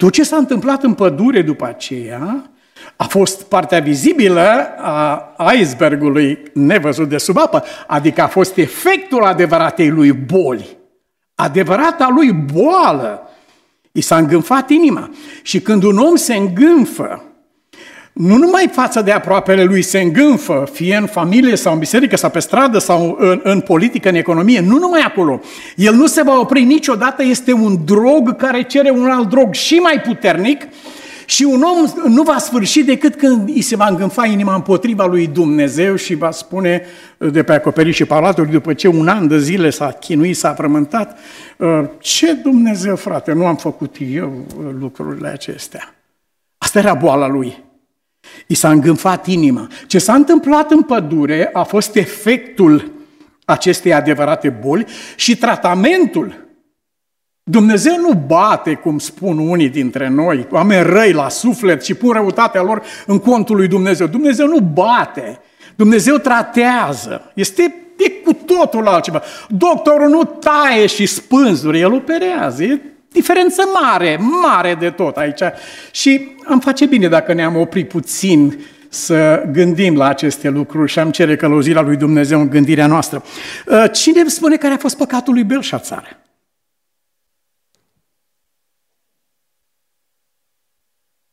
Tot 0.00 0.12
ce 0.12 0.22
s-a 0.22 0.36
întâmplat 0.36 0.82
în 0.82 0.94
pădure 0.94 1.42
după 1.42 1.66
aceea 1.66 2.50
a 2.96 3.04
fost 3.04 3.42
partea 3.42 3.80
vizibilă 3.80 4.74
a 5.36 5.52
icebergului 5.52 6.42
nevăzut 6.52 7.08
de 7.08 7.18
sub 7.18 7.38
apă, 7.38 7.64
adică 7.86 8.22
a 8.22 8.26
fost 8.26 8.56
efectul 8.56 9.24
adevăratei 9.24 9.90
lui 9.90 10.12
boli, 10.12 10.76
adevărata 11.34 12.08
lui 12.14 12.32
boală. 12.32 13.30
I 13.92 14.00
s-a 14.00 14.16
îngânfat 14.16 14.70
inima. 14.70 15.10
Și 15.42 15.60
când 15.60 15.82
un 15.82 15.98
om 15.98 16.16
se 16.16 16.34
îngânfă, 16.34 17.24
nu 18.12 18.36
numai 18.36 18.70
față 18.72 19.02
de 19.02 19.12
aproapele 19.12 19.64
lui 19.64 19.82
se 19.82 20.00
îngânfă, 20.00 20.68
fie 20.72 20.96
în 20.96 21.06
familie 21.06 21.56
sau 21.56 21.72
în 21.72 21.78
biserică 21.78 22.16
sau 22.16 22.30
pe 22.30 22.38
stradă 22.38 22.78
sau 22.78 23.16
în, 23.18 23.40
în 23.42 23.60
politică, 23.60 24.08
în 24.08 24.14
economie, 24.14 24.60
nu 24.60 24.78
numai 24.78 25.00
acolo. 25.00 25.40
El 25.76 25.94
nu 25.94 26.06
se 26.06 26.22
va 26.22 26.38
opri 26.38 26.62
niciodată, 26.62 27.22
este 27.22 27.52
un 27.52 27.84
drog 27.84 28.36
care 28.36 28.62
cere 28.62 28.90
un 28.90 29.10
alt 29.10 29.28
drog 29.28 29.54
și 29.54 29.74
mai 29.74 30.00
puternic 30.00 30.62
și 31.26 31.42
un 31.44 31.62
om 31.62 32.10
nu 32.12 32.22
va 32.22 32.38
sfârși 32.38 32.82
decât 32.82 33.14
când 33.14 33.48
îi 33.48 33.60
se 33.60 33.76
va 33.76 33.86
îngânfa 33.86 34.26
inima 34.26 34.54
împotriva 34.54 35.06
lui 35.06 35.26
Dumnezeu 35.26 35.96
și 35.96 36.14
va 36.14 36.30
spune 36.30 36.82
de 37.18 37.42
pe 37.42 37.52
acoperișul 37.52 38.06
palatului, 38.06 38.50
după 38.50 38.74
ce 38.74 38.88
un 38.88 39.08
an 39.08 39.28
de 39.28 39.38
zile 39.38 39.70
s-a 39.70 39.90
chinuit, 39.90 40.36
s-a 40.36 40.54
frământat, 40.54 41.18
ce 41.98 42.32
Dumnezeu, 42.32 42.96
frate, 42.96 43.32
nu 43.32 43.46
am 43.46 43.56
făcut 43.56 43.96
eu 44.12 44.46
lucrurile 44.78 45.28
acestea. 45.28 45.94
Asta 46.58 46.78
era 46.78 46.94
boala 46.94 47.28
lui. 47.28 47.68
I 48.46 48.54
s-a 48.54 48.70
îngânfat 48.70 49.26
inima. 49.26 49.68
Ce 49.86 49.98
s-a 49.98 50.14
întâmplat 50.14 50.70
în 50.70 50.82
pădure 50.82 51.50
a 51.52 51.62
fost 51.62 51.96
efectul 51.96 52.92
acestei 53.44 53.92
adevărate 53.92 54.48
boli 54.48 54.86
și 55.16 55.36
tratamentul. 55.36 56.48
Dumnezeu 57.42 57.96
nu 58.00 58.24
bate, 58.26 58.74
cum 58.74 58.98
spun 58.98 59.38
unii 59.38 59.68
dintre 59.68 60.08
noi, 60.08 60.46
oameni 60.50 60.82
răi 60.82 61.12
la 61.12 61.28
suflet 61.28 61.84
și 61.84 61.94
pun 61.94 62.12
răutatea 62.12 62.62
lor 62.62 62.82
în 63.06 63.18
contul 63.18 63.56
lui 63.56 63.68
Dumnezeu. 63.68 64.06
Dumnezeu 64.06 64.46
nu 64.46 64.60
bate, 64.60 65.40
Dumnezeu 65.76 66.16
tratează. 66.16 67.32
Este 67.34 67.74
e 67.96 68.10
cu 68.10 68.32
totul 68.32 68.86
altceva. 68.86 69.22
Doctorul 69.48 70.08
nu 70.08 70.24
taie 70.24 70.86
și 70.86 71.06
spânzuri, 71.06 71.80
el 71.80 71.92
operează. 71.92 72.62
E 72.62 72.80
diferență 73.12 73.62
mare, 73.80 74.16
mare 74.16 74.74
de 74.74 74.90
tot 74.90 75.16
aici. 75.16 75.42
Și 75.90 76.36
am 76.44 76.60
face 76.60 76.86
bine 76.86 77.08
dacă 77.08 77.32
ne-am 77.32 77.56
oprit 77.56 77.88
puțin 77.88 78.64
să 78.88 79.44
gândim 79.52 79.96
la 79.96 80.06
aceste 80.06 80.48
lucruri 80.48 80.90
și 80.90 80.98
am 80.98 81.10
cere 81.10 81.36
călăuzirea 81.36 81.82
lui 81.82 81.96
Dumnezeu 81.96 82.40
în 82.40 82.48
gândirea 82.48 82.86
noastră. 82.86 83.22
Uh, 83.66 83.84
cine 83.92 84.20
îmi 84.20 84.30
spune 84.30 84.56
care 84.56 84.74
a 84.74 84.78
fost 84.78 84.96
păcatul 84.96 85.34
lui 85.34 85.44
Belșațar? 85.44 86.18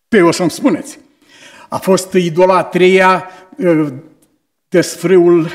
Pe 0.08 0.22
o 0.22 0.32
să-mi 0.32 0.52
spuneți. 0.52 1.00
A 1.70 1.78
fost 1.78 2.14
idolatria, 2.14 3.30
uh, 3.58 3.88
desfrâul, 4.70 5.50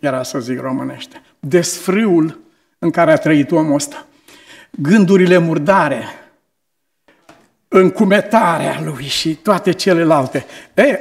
era 0.00 0.22
să 0.22 0.40
zic 0.40 0.60
românește, 0.60 1.22
desfrâul 1.40 2.40
în 2.78 2.90
care 2.90 3.12
a 3.12 3.16
trăit 3.16 3.50
omul 3.50 3.74
ăsta. 3.74 4.06
Gândurile 4.78 5.38
murdare, 5.38 6.04
încumetarea 7.68 8.80
lui 8.84 9.04
și 9.04 9.34
toate 9.34 9.72
celelalte. 9.72 10.46
E, 10.74 10.98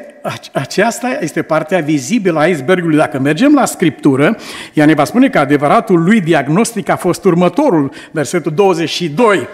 aceasta 0.53 1.17
este 1.21 1.41
partea 1.41 1.79
vizibilă 1.79 2.39
a 2.39 2.47
icebergului. 2.47 2.97
Dacă 2.97 3.19
mergem 3.19 3.53
la 3.53 3.65
Scriptură, 3.65 4.37
ea 4.73 4.85
ne 4.85 4.93
va 4.93 5.03
spune 5.03 5.29
că 5.29 5.39
adevăratul 5.39 6.03
lui 6.03 6.21
diagnostic 6.21 6.89
a 6.89 6.95
fost 6.95 7.23
următorul, 7.23 7.91
versetul 8.11 8.53
22 8.53 9.47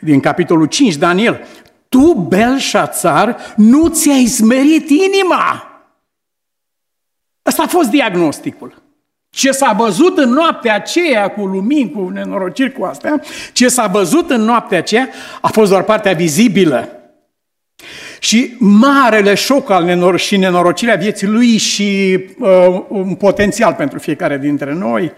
din 0.00 0.20
capitolul 0.20 0.66
5, 0.66 0.96
Daniel. 0.96 1.46
Tu, 1.88 2.26
Belșațar, 2.28 3.36
nu 3.56 3.88
ți-ai 3.88 4.26
smerit 4.26 4.90
inima. 4.90 5.68
Ăsta 7.46 7.62
a 7.62 7.66
fost 7.66 7.90
diagnosticul. 7.90 8.83
Ce 9.34 9.50
s-a 9.50 9.74
văzut 9.78 10.18
în 10.18 10.30
noaptea 10.30 10.74
aceea 10.74 11.28
cu 11.28 11.46
lumini, 11.46 11.90
cu 11.90 12.08
nenorociri 12.08 12.72
cu 12.72 12.84
astea, 12.84 13.22
ce 13.52 13.68
s-a 13.68 13.86
văzut 13.86 14.30
în 14.30 14.40
noaptea 14.40 14.78
aceea 14.78 15.08
a 15.40 15.48
fost 15.48 15.70
doar 15.70 15.82
partea 15.82 16.12
vizibilă. 16.12 16.88
Și 18.18 18.56
marele 18.58 19.34
șoc 19.34 19.70
al 19.70 19.84
nenor- 19.84 20.18
și 20.18 20.36
nenorocirea 20.36 20.94
vieții 20.94 21.26
lui 21.26 21.56
și 21.56 22.18
uh, 22.38 22.84
un 22.88 23.14
potențial 23.14 23.74
pentru 23.74 23.98
fiecare 23.98 24.38
dintre 24.38 24.74
noi 24.74 25.12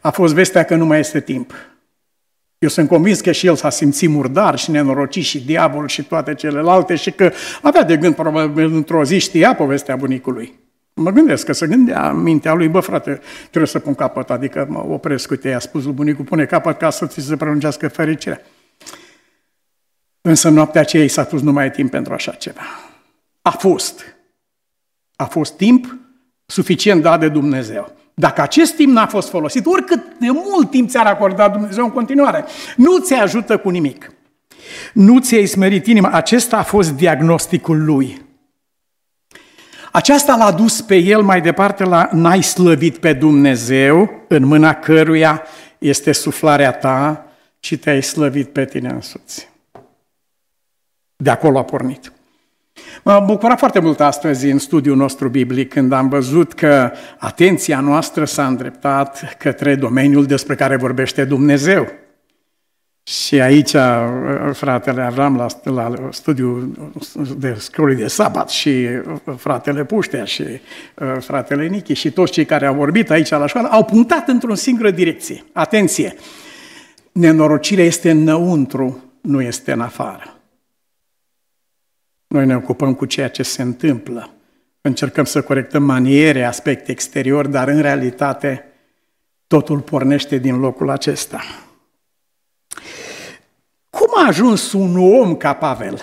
a 0.00 0.10
fost 0.10 0.34
vestea 0.34 0.64
că 0.64 0.74
nu 0.74 0.86
mai 0.86 0.98
este 0.98 1.20
timp. 1.20 1.54
Eu 2.58 2.68
sunt 2.68 2.88
convins 2.88 3.20
că 3.20 3.32
și 3.32 3.46
el 3.46 3.54
s-a 3.54 3.70
simțit 3.70 4.08
murdar 4.08 4.58
și 4.58 4.70
nenorocit 4.70 5.24
și 5.24 5.44
diavol 5.44 5.88
și 5.88 6.02
toate 6.02 6.34
celelalte 6.34 6.94
și 6.94 7.10
că 7.10 7.32
avea 7.62 7.82
de 7.82 7.96
gând, 7.96 8.14
probabil, 8.14 8.74
într-o 8.74 9.04
zi 9.04 9.18
știa 9.18 9.54
povestea 9.54 9.96
bunicului. 9.96 10.67
Mă 10.98 11.10
gândesc 11.10 11.46
că 11.46 11.52
se 11.52 11.66
gândea 11.66 12.10
în 12.10 12.22
mintea 12.22 12.54
lui, 12.54 12.68
bă 12.68 12.80
frate, 12.80 13.20
trebuie 13.40 13.66
să 13.66 13.78
pun 13.78 13.94
capăt, 13.94 14.30
adică 14.30 14.66
mă 14.68 14.84
opresc, 14.88 15.30
uite, 15.30 15.48
i-a 15.48 15.58
spus 15.58 15.84
lui 15.84 15.92
bunicul, 15.92 16.24
pune 16.24 16.44
capăt 16.44 16.78
ca 16.78 16.90
să 16.90 17.06
ți 17.06 17.20
se 17.20 17.36
prelungească 17.36 17.88
fericirea. 17.88 18.40
Însă 20.20 20.48
noaptea 20.48 20.80
aceea 20.80 21.04
i 21.04 21.08
s-a 21.08 21.24
pus 21.24 21.42
numai 21.42 21.70
timp 21.70 21.90
pentru 21.90 22.12
așa 22.12 22.32
ceva. 22.32 22.60
A 23.42 23.50
fost. 23.50 24.16
A 25.16 25.24
fost 25.24 25.56
timp 25.56 25.96
suficient 26.46 27.02
dat 27.02 27.20
de 27.20 27.28
Dumnezeu. 27.28 27.96
Dacă 28.14 28.40
acest 28.40 28.74
timp 28.76 28.92
n-a 28.92 29.06
fost 29.06 29.28
folosit, 29.28 29.66
oricât 29.66 30.02
de 30.20 30.26
mult 30.30 30.70
timp 30.70 30.88
ți-ar 30.88 31.06
acorda 31.06 31.48
Dumnezeu 31.48 31.84
în 31.84 31.90
continuare, 31.90 32.44
nu 32.76 32.98
ți 32.98 33.14
ajută 33.14 33.58
cu 33.58 33.68
nimic. 33.68 34.12
Nu 34.92 35.20
ți-ai 35.20 35.46
smerit 35.46 35.86
inima. 35.86 36.10
Acesta 36.10 36.56
a 36.56 36.62
fost 36.62 36.92
diagnosticul 36.92 37.84
lui. 37.84 38.26
Aceasta 39.92 40.36
l-a 40.36 40.52
dus 40.52 40.80
pe 40.80 40.96
el 40.96 41.22
mai 41.22 41.40
departe 41.40 41.84
la 41.84 42.08
n-ai 42.12 42.42
slăvit 42.42 42.98
pe 42.98 43.12
Dumnezeu, 43.12 44.10
în 44.28 44.44
mâna 44.44 44.74
căruia 44.74 45.42
este 45.78 46.12
suflarea 46.12 46.72
ta, 46.72 47.26
ci 47.60 47.78
te-ai 47.78 48.02
slăvit 48.02 48.48
pe 48.48 48.64
tine 48.64 48.88
însuți. 48.88 49.48
De 51.16 51.30
acolo 51.30 51.58
a 51.58 51.64
pornit. 51.64 52.12
M-a 53.02 53.18
bucurat 53.18 53.58
foarte 53.58 53.80
mult 53.80 54.00
astăzi 54.00 54.50
în 54.50 54.58
studiul 54.58 54.96
nostru 54.96 55.28
biblic 55.28 55.68
când 55.72 55.92
am 55.92 56.08
văzut 56.08 56.52
că 56.52 56.92
atenția 57.18 57.80
noastră 57.80 58.24
s-a 58.24 58.46
îndreptat 58.46 59.36
către 59.38 59.74
domeniul 59.74 60.26
despre 60.26 60.54
care 60.54 60.76
vorbește 60.76 61.24
Dumnezeu. 61.24 61.88
Și 63.08 63.40
aici 63.40 63.72
uh, 63.72 63.80
fratele 64.52 65.02
Avram 65.02 65.36
la, 65.36 65.46
la 65.62 66.08
studiu 66.10 66.72
de 67.38 67.56
școlii 67.60 67.96
de 67.96 68.06
sabat 68.06 68.50
și 68.50 68.68
uh, 68.68 69.34
fratele 69.36 69.84
Puștea 69.84 70.24
și 70.24 70.42
uh, 70.42 71.16
fratele 71.20 71.66
Nichi 71.66 71.92
și 71.92 72.10
toți 72.10 72.32
cei 72.32 72.44
care 72.44 72.66
au 72.66 72.74
vorbit 72.74 73.10
aici 73.10 73.28
la 73.28 73.46
școală 73.46 73.68
au 73.68 73.84
punctat 73.84 74.28
într-o 74.28 74.54
singură 74.54 74.90
direcție. 74.90 75.44
Atenție! 75.52 76.14
Nenorocirea 77.12 77.84
este 77.84 78.10
înăuntru, 78.10 79.02
nu 79.20 79.42
este 79.42 79.72
în 79.72 79.80
afară. 79.80 80.40
Noi 82.26 82.46
ne 82.46 82.56
ocupăm 82.56 82.94
cu 82.94 83.04
ceea 83.04 83.28
ce 83.28 83.42
se 83.42 83.62
întâmplă. 83.62 84.30
Încercăm 84.80 85.24
să 85.24 85.42
corectăm 85.42 85.82
maniere, 85.82 86.44
aspecte 86.44 86.90
exterior, 86.90 87.46
dar 87.46 87.68
în 87.68 87.80
realitate 87.80 88.64
totul 89.46 89.80
pornește 89.80 90.36
din 90.36 90.58
locul 90.58 90.90
acesta. 90.90 91.40
Cum 93.98 94.24
a 94.24 94.26
ajuns 94.26 94.72
un 94.72 94.96
om 95.20 95.36
ca 95.36 95.52
Pavel? 95.52 96.00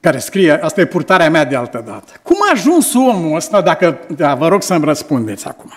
Care 0.00 0.18
scrie, 0.18 0.62
asta 0.62 0.80
e 0.80 0.84
purtarea 0.84 1.30
mea 1.30 1.44
de 1.44 1.56
altă 1.56 1.82
dată. 1.86 2.12
Cum 2.22 2.36
a 2.40 2.50
ajuns 2.52 2.94
omul 2.94 3.36
ăsta, 3.36 3.60
dacă, 3.60 3.98
da, 4.16 4.34
vă 4.34 4.48
rog 4.48 4.62
să-mi 4.62 4.84
răspundeți 4.84 5.46
acum. 5.46 5.72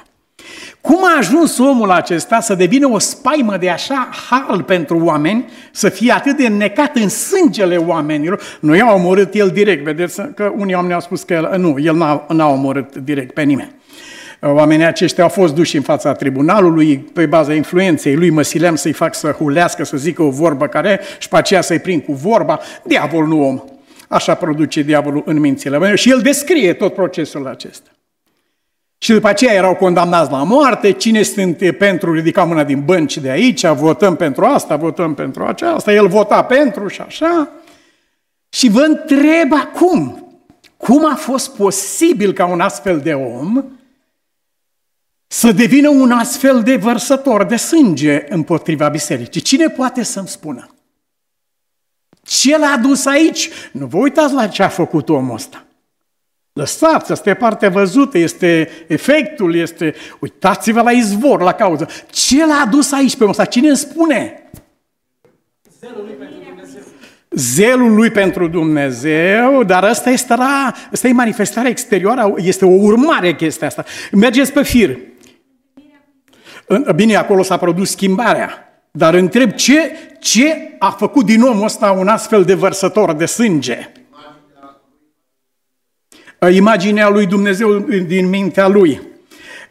Cum 0.82 1.04
a 1.04 1.18
ajuns 1.18 1.58
omul 1.58 1.92
acesta 1.92 2.40
să 2.40 2.56
devină 2.56 2.88
o 2.88 3.00
spaimă 3.00 3.58
de 3.58 3.70
așa 3.70 4.10
hal 4.30 4.64
pentru 4.64 5.04
oameni, 5.04 5.50
să 5.72 5.90
fie 5.90 6.12
atât 6.12 6.38
de 6.38 6.48
necat 6.48 6.96
în 6.96 7.10
sângele 7.10 7.78
oamenilor? 7.78 8.42
Nu 8.60 8.76
i-a 8.76 8.94
omorât 8.94 9.34
el 9.34 9.50
direct, 9.50 9.84
vedeți 9.84 10.22
că 10.22 10.54
unii 10.58 10.76
oameni 10.76 10.94
au 10.94 11.02
spus 11.02 11.24
că 11.24 11.56
nu, 11.58 11.80
el 11.80 11.96
n-a, 11.96 12.26
n-a 12.30 12.48
omorât 12.48 12.96
direct 12.96 13.34
pe 13.34 13.44
nimeni. 13.44 13.76
Oamenii 14.42 14.86
aceștia 14.86 15.24
au 15.24 15.30
fost 15.30 15.56
duși 15.56 15.76
în 15.76 15.82
fața 15.82 16.14
tribunalului 16.14 16.98
pe 16.98 17.26
baza 17.26 17.54
influenței 17.54 18.16
lui, 18.16 18.30
mă 18.30 18.42
sileam 18.42 18.76
să-i 18.76 18.92
fac 18.92 19.16
să 19.16 19.32
hulească, 19.32 19.84
să 19.84 19.98
zică 19.98 20.24
o 20.24 20.30
vorbă 20.30 20.68
care 20.68 21.00
și 21.20 21.28
pe 21.28 21.38
aceea 21.38 21.62
să-i 21.62 21.80
prind 21.80 22.04
cu 22.04 22.14
vorba. 22.14 22.60
Diavol 22.84 23.28
nu 23.28 23.48
om. 23.48 23.62
Așa 24.08 24.34
produce 24.34 24.82
diavolul 24.82 25.24
în 25.26 25.40
mințile. 25.40 25.96
Și 25.96 26.10
el 26.12 26.20
descrie 26.22 26.74
tot 26.74 26.94
procesul 26.94 27.48
acesta. 27.48 27.90
Și 28.98 29.12
după 29.12 29.28
aceea 29.28 29.54
erau 29.54 29.76
condamnați 29.76 30.32
la 30.32 30.44
moarte, 30.44 30.92
cine 30.92 31.22
sunt 31.22 31.78
pentru, 31.78 32.14
ridica 32.14 32.44
mâna 32.44 32.64
din 32.64 32.82
bănci 32.86 33.18
de 33.18 33.30
aici, 33.30 33.66
votăm 33.66 34.16
pentru 34.16 34.46
asta, 34.46 34.76
votăm 34.76 35.14
pentru 35.14 35.44
aceasta, 35.44 35.94
el 35.94 36.08
vota 36.08 36.44
pentru 36.44 36.88
și 36.88 37.02
așa. 37.02 37.50
Și 38.50 38.70
vă 38.70 38.80
întreb 38.80 39.54
acum, 39.54 40.28
cum 40.78 41.06
a 41.12 41.16
fost 41.16 41.56
posibil 41.56 42.34
ca 42.34 42.46
un 42.46 42.60
astfel 42.60 43.00
de 43.00 43.14
om 43.14 43.64
să 45.28 45.52
devină 45.52 45.90
un 45.90 46.12
astfel 46.12 46.64
de 46.64 46.76
vărsător 46.76 47.44
de 47.44 47.56
sânge 47.56 48.26
împotriva 48.30 48.90
bisericii. 48.90 49.42
Cine 49.42 49.70
poate 49.70 50.04
să-mi 50.04 50.28
spună? 50.28 50.70
Ce 52.24 52.58
l-a 52.58 52.80
dus 52.82 53.06
aici? 53.06 53.50
Nu 53.72 53.86
vă 53.86 53.98
uitați 53.98 54.34
la 54.34 54.48
ce 54.48 54.64
a 54.64 54.68
făcut 54.68 55.10
omul 55.10 55.36
ăsta. 55.36 55.66
Lăsați, 56.54 57.12
asta 57.12 57.30
e 57.30 57.34
partea 57.34 57.70
văzută, 57.70 58.18
este 58.18 58.70
efectul, 58.88 59.56
este... 59.56 59.96
Uitați-vă 60.20 60.82
la 60.82 60.92
izvor, 60.92 61.42
la 61.42 61.52
cauză. 61.54 61.88
Ce 62.12 62.46
l-a 62.46 62.64
adus 62.66 62.92
aici 62.92 63.16
pe 63.16 63.24
omul 63.24 63.30
ăsta? 63.30 63.46
Cine 63.46 63.68
îmi 63.68 63.78
spune? 63.78 64.50
Zelul 65.80 66.04
lui 66.06 66.14
pentru 66.14 66.38
Dumnezeu. 66.44 66.82
Zelul 67.30 67.96
lui 67.96 68.12
pentru 68.12 68.48
Dumnezeu, 68.48 69.64
dar 69.64 69.84
asta 69.84 70.10
este, 70.10 70.34
ra, 70.34 70.74
asta 70.92 71.08
e 71.08 71.12
manifestarea 71.12 71.70
exterioară, 71.70 72.34
este 72.38 72.66
o 72.66 72.72
urmare 72.72 73.36
chestia 73.36 73.68
asta. 73.68 73.86
Mergeți 74.12 74.52
pe 74.54 74.64
fir. 74.64 74.98
Bine, 76.96 77.16
acolo 77.16 77.44
s-a 77.44 77.58
produs 77.58 77.90
schimbarea. 77.90 78.50
Dar 78.92 79.14
întreb 79.14 79.52
ce, 79.52 79.92
ce 80.20 80.76
a 80.80 80.92
făcut 80.92 81.26
din 81.26 81.42
omul 81.42 81.64
ăsta 81.64 81.92
un 81.92 82.08
astfel 82.08 82.44
de 82.44 82.54
vărsător 82.54 83.14
de 83.14 83.26
sânge? 83.26 83.92
Imaginea 86.52 87.10
lui 87.10 87.26
Dumnezeu 87.26 87.80
din 87.80 88.30
mintea 88.30 88.68
lui. 88.68 89.02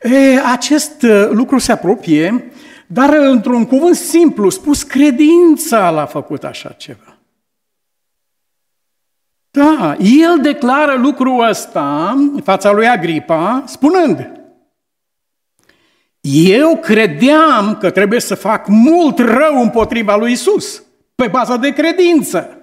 E, 0.02 0.40
acest 0.40 1.02
uh, 1.02 1.28
lucru 1.30 1.58
se 1.58 1.72
apropie, 1.72 2.50
dar 2.86 3.14
într-un 3.14 3.66
cuvânt 3.66 3.94
simplu 3.94 4.48
spus, 4.48 4.82
credința 4.82 5.90
l-a 5.90 6.06
făcut 6.06 6.44
așa 6.44 6.68
ceva. 6.68 7.18
Da, 9.50 9.96
el 10.00 10.38
declară 10.42 10.94
lucrul 10.94 11.48
ăsta 11.48 12.14
în 12.34 12.40
fața 12.42 12.72
lui 12.72 12.88
Agripa, 12.88 13.62
spunând, 13.66 14.30
eu 16.32 16.76
credeam 16.76 17.76
că 17.80 17.90
trebuie 17.90 18.20
să 18.20 18.34
fac 18.34 18.66
mult 18.68 19.18
rău 19.18 19.60
împotriva 19.62 20.16
lui 20.16 20.32
Isus, 20.32 20.82
pe 21.14 21.26
bază 21.26 21.56
de 21.56 21.72
credință. 21.72 22.58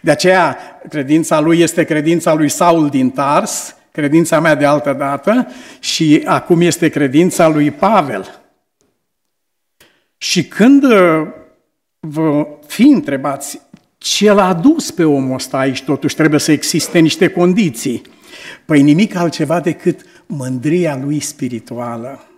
De 0.00 0.10
aceea, 0.10 0.58
credința 0.88 1.40
lui 1.40 1.60
este 1.60 1.84
credința 1.84 2.34
lui 2.34 2.48
Saul 2.48 2.88
din 2.88 3.10
Tars, 3.10 3.76
credința 3.92 4.40
mea 4.40 4.54
de 4.54 4.64
altă 4.64 4.92
dată, 4.92 5.48
și 5.78 6.22
acum 6.24 6.60
este 6.60 6.88
credința 6.88 7.48
lui 7.48 7.70
Pavel. 7.70 8.40
Și 10.16 10.44
când 10.44 10.84
uh, 10.84 11.26
vă 12.00 12.46
fi 12.66 12.82
întrebați 12.82 13.60
ce 13.98 14.32
l-a 14.32 14.52
dus 14.52 14.90
pe 14.90 15.04
omul 15.04 15.34
ăsta 15.34 15.58
aici, 15.58 15.82
totuși 15.82 16.14
trebuie 16.14 16.40
să 16.40 16.52
existe 16.52 16.98
niște 16.98 17.28
condiții. 17.28 18.02
Păi 18.64 18.82
nimic 18.82 19.14
altceva 19.14 19.60
decât 19.60 20.00
mândria 20.26 20.98
lui 21.02 21.20
spirituală. 21.20 22.28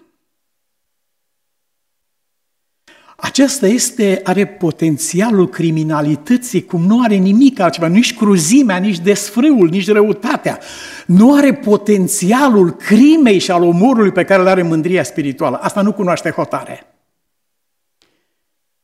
Acesta 3.16 3.66
este, 3.66 4.20
are 4.25 4.46
potențialul 4.46 5.49
criminalității, 5.49 6.64
cum 6.64 6.82
nu 6.82 7.02
are 7.02 7.14
nimic 7.14 7.58
altceva, 7.58 7.87
nici 7.87 8.16
cruzimea, 8.16 8.76
nici 8.76 8.99
desfrâul, 8.99 9.68
nici 9.68 9.88
răutatea. 9.88 10.61
Nu 11.06 11.35
are 11.35 11.54
potențialul 11.54 12.70
crimei 12.70 13.38
și 13.38 13.50
al 13.50 13.62
omorului 13.62 14.12
pe 14.12 14.25
care 14.25 14.40
îl 14.40 14.49
are 14.49 14.62
mândria 14.62 15.02
spirituală. 15.02 15.56
Asta 15.56 15.82
nu 15.82 15.92
cunoaște 15.92 16.30
hotare. 16.30 16.87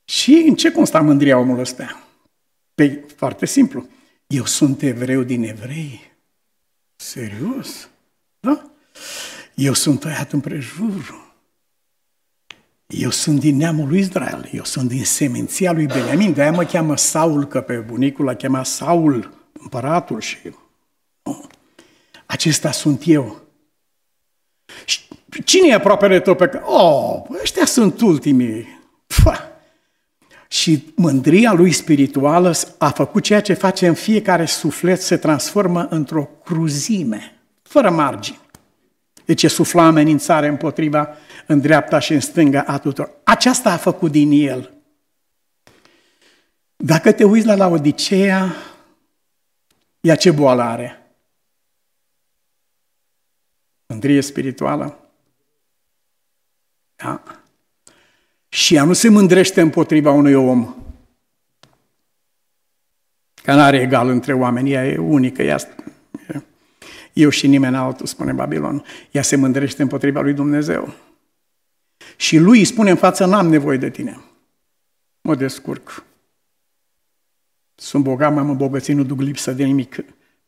Și 0.05 0.45
în 0.49 0.55
ce 0.55 0.73
consta 0.73 1.01
mândria 1.01 1.39
omului 1.39 1.61
ăsta? 1.61 2.07
Păi, 2.75 3.05
foarte 3.17 3.47
simplu. 3.47 3.87
Eu 4.27 4.45
sunt 4.45 4.83
evreu 4.83 5.23
din 5.23 5.43
evrei. 5.43 6.13
Serios? 6.97 7.89
Da? 8.41 8.71
Eu 9.55 9.73
sunt 9.73 10.01
tăiat 10.01 10.33
împrejur. 10.33 11.32
Eu 12.93 13.11
sunt 13.11 13.41
din 13.41 13.57
neamul 13.57 13.89
lui 13.89 13.99
Israel, 13.99 14.49
eu 14.53 14.65
sunt 14.65 14.89
din 14.89 15.05
seminția 15.05 15.73
lui 15.73 15.87
Beniamin, 15.87 16.33
de-aia 16.33 16.53
mă 16.53 16.65
cheamă 16.65 16.97
Saul, 16.97 17.47
că 17.47 17.61
pe 17.61 17.77
bunicul 17.77 18.25
l-a 18.25 18.35
chemat 18.35 18.67
Saul, 18.67 19.33
împăratul 19.53 20.21
și... 20.21 20.37
Nu. 21.23 21.45
Acesta 22.27 22.71
sunt 22.71 23.03
eu. 23.07 23.41
Și 24.85 25.01
cine 25.45 25.69
e 25.69 25.75
aproapele 25.75 26.21
tău 26.21 26.35
pe 26.35 26.49
care... 26.49 26.65
Oh, 26.67 27.23
ăștia 27.43 27.65
sunt 27.65 28.01
ultimii. 28.01 28.81
Pua. 29.07 29.39
Și 30.49 30.93
mândria 30.97 31.53
lui 31.53 31.73
spirituală 31.73 32.55
a 32.79 32.91
făcut 32.91 33.23
ceea 33.23 33.41
ce 33.41 33.53
face 33.53 33.87
în 33.87 33.95
fiecare 33.95 34.45
suflet, 34.45 35.01
se 35.01 35.17
transformă 35.17 35.87
într-o 35.91 36.29
cruzime, 36.45 37.41
fără 37.63 37.91
margini. 37.91 38.41
Deci 39.25 39.43
e 39.43 39.49
sufla 39.49 39.87
amenințare 39.87 40.49
împotriva 40.49 41.17
în 41.47 41.61
dreapta 41.61 41.99
și 41.99 42.13
în 42.13 42.21
stânga 42.21 42.63
a 42.63 42.79
tuturor. 42.79 43.11
Aceasta 43.25 43.73
a 43.73 43.77
făcut 43.77 44.11
din 44.11 44.49
el. 44.49 44.75
Dacă 46.77 47.13
te 47.13 47.25
uiți 47.25 47.47
la 47.47 47.55
Laodicea, 47.55 48.55
ea 50.01 50.17
ce 50.17 50.31
boală 50.31 50.63
are? 50.63 51.13
Mândrie 53.87 54.21
spirituală? 54.21 54.99
Da. 56.97 57.23
Și 58.49 58.75
ea 58.75 58.85
nu 58.85 58.93
se 58.93 59.09
mândrește 59.09 59.61
împotriva 59.61 60.11
unui 60.11 60.35
om. 60.35 60.75
Că 63.43 63.55
nu 63.55 63.61
are 63.61 63.81
egal 63.81 64.09
între 64.09 64.33
oameni, 64.33 64.73
ea 64.73 64.87
e 64.87 64.99
unică, 64.99 65.43
ea 65.43 65.59
eu 67.13 67.29
și 67.29 67.47
nimeni 67.47 67.77
altul, 67.77 68.07
spune 68.07 68.33
Babilon. 68.33 68.85
Ea 69.11 69.23
se 69.23 69.37
mândrește 69.37 69.83
împotriva 69.83 70.21
lui 70.21 70.33
Dumnezeu. 70.33 70.95
Și 72.17 72.39
lui 72.39 72.59
îi 72.59 72.65
spune 72.65 72.91
în 72.91 72.97
față, 72.97 73.27
n-am 73.27 73.49
nevoie 73.49 73.77
de 73.77 73.91
tine. 73.91 74.21
Mă 75.21 75.35
descurc. 75.35 76.05
Sunt 77.75 78.03
bogat, 78.03 78.35
m-am 78.35 78.51
îmbogățit, 78.51 78.97
nu 78.97 79.03
duc 79.03 79.21
lipsă 79.21 79.53
de 79.53 79.65
nimic. 79.65 80.05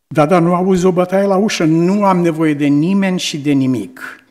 Da, 0.06 0.26
dar 0.26 0.42
nu 0.42 0.54
auzi 0.54 0.84
o 0.84 0.92
bătaie 0.92 1.26
la 1.26 1.36
ușă, 1.36 1.64
nu 1.64 2.04
am 2.04 2.20
nevoie 2.20 2.54
de 2.54 2.66
nimeni 2.66 3.18
și 3.18 3.38
de 3.38 3.52
nimic. 3.52 4.24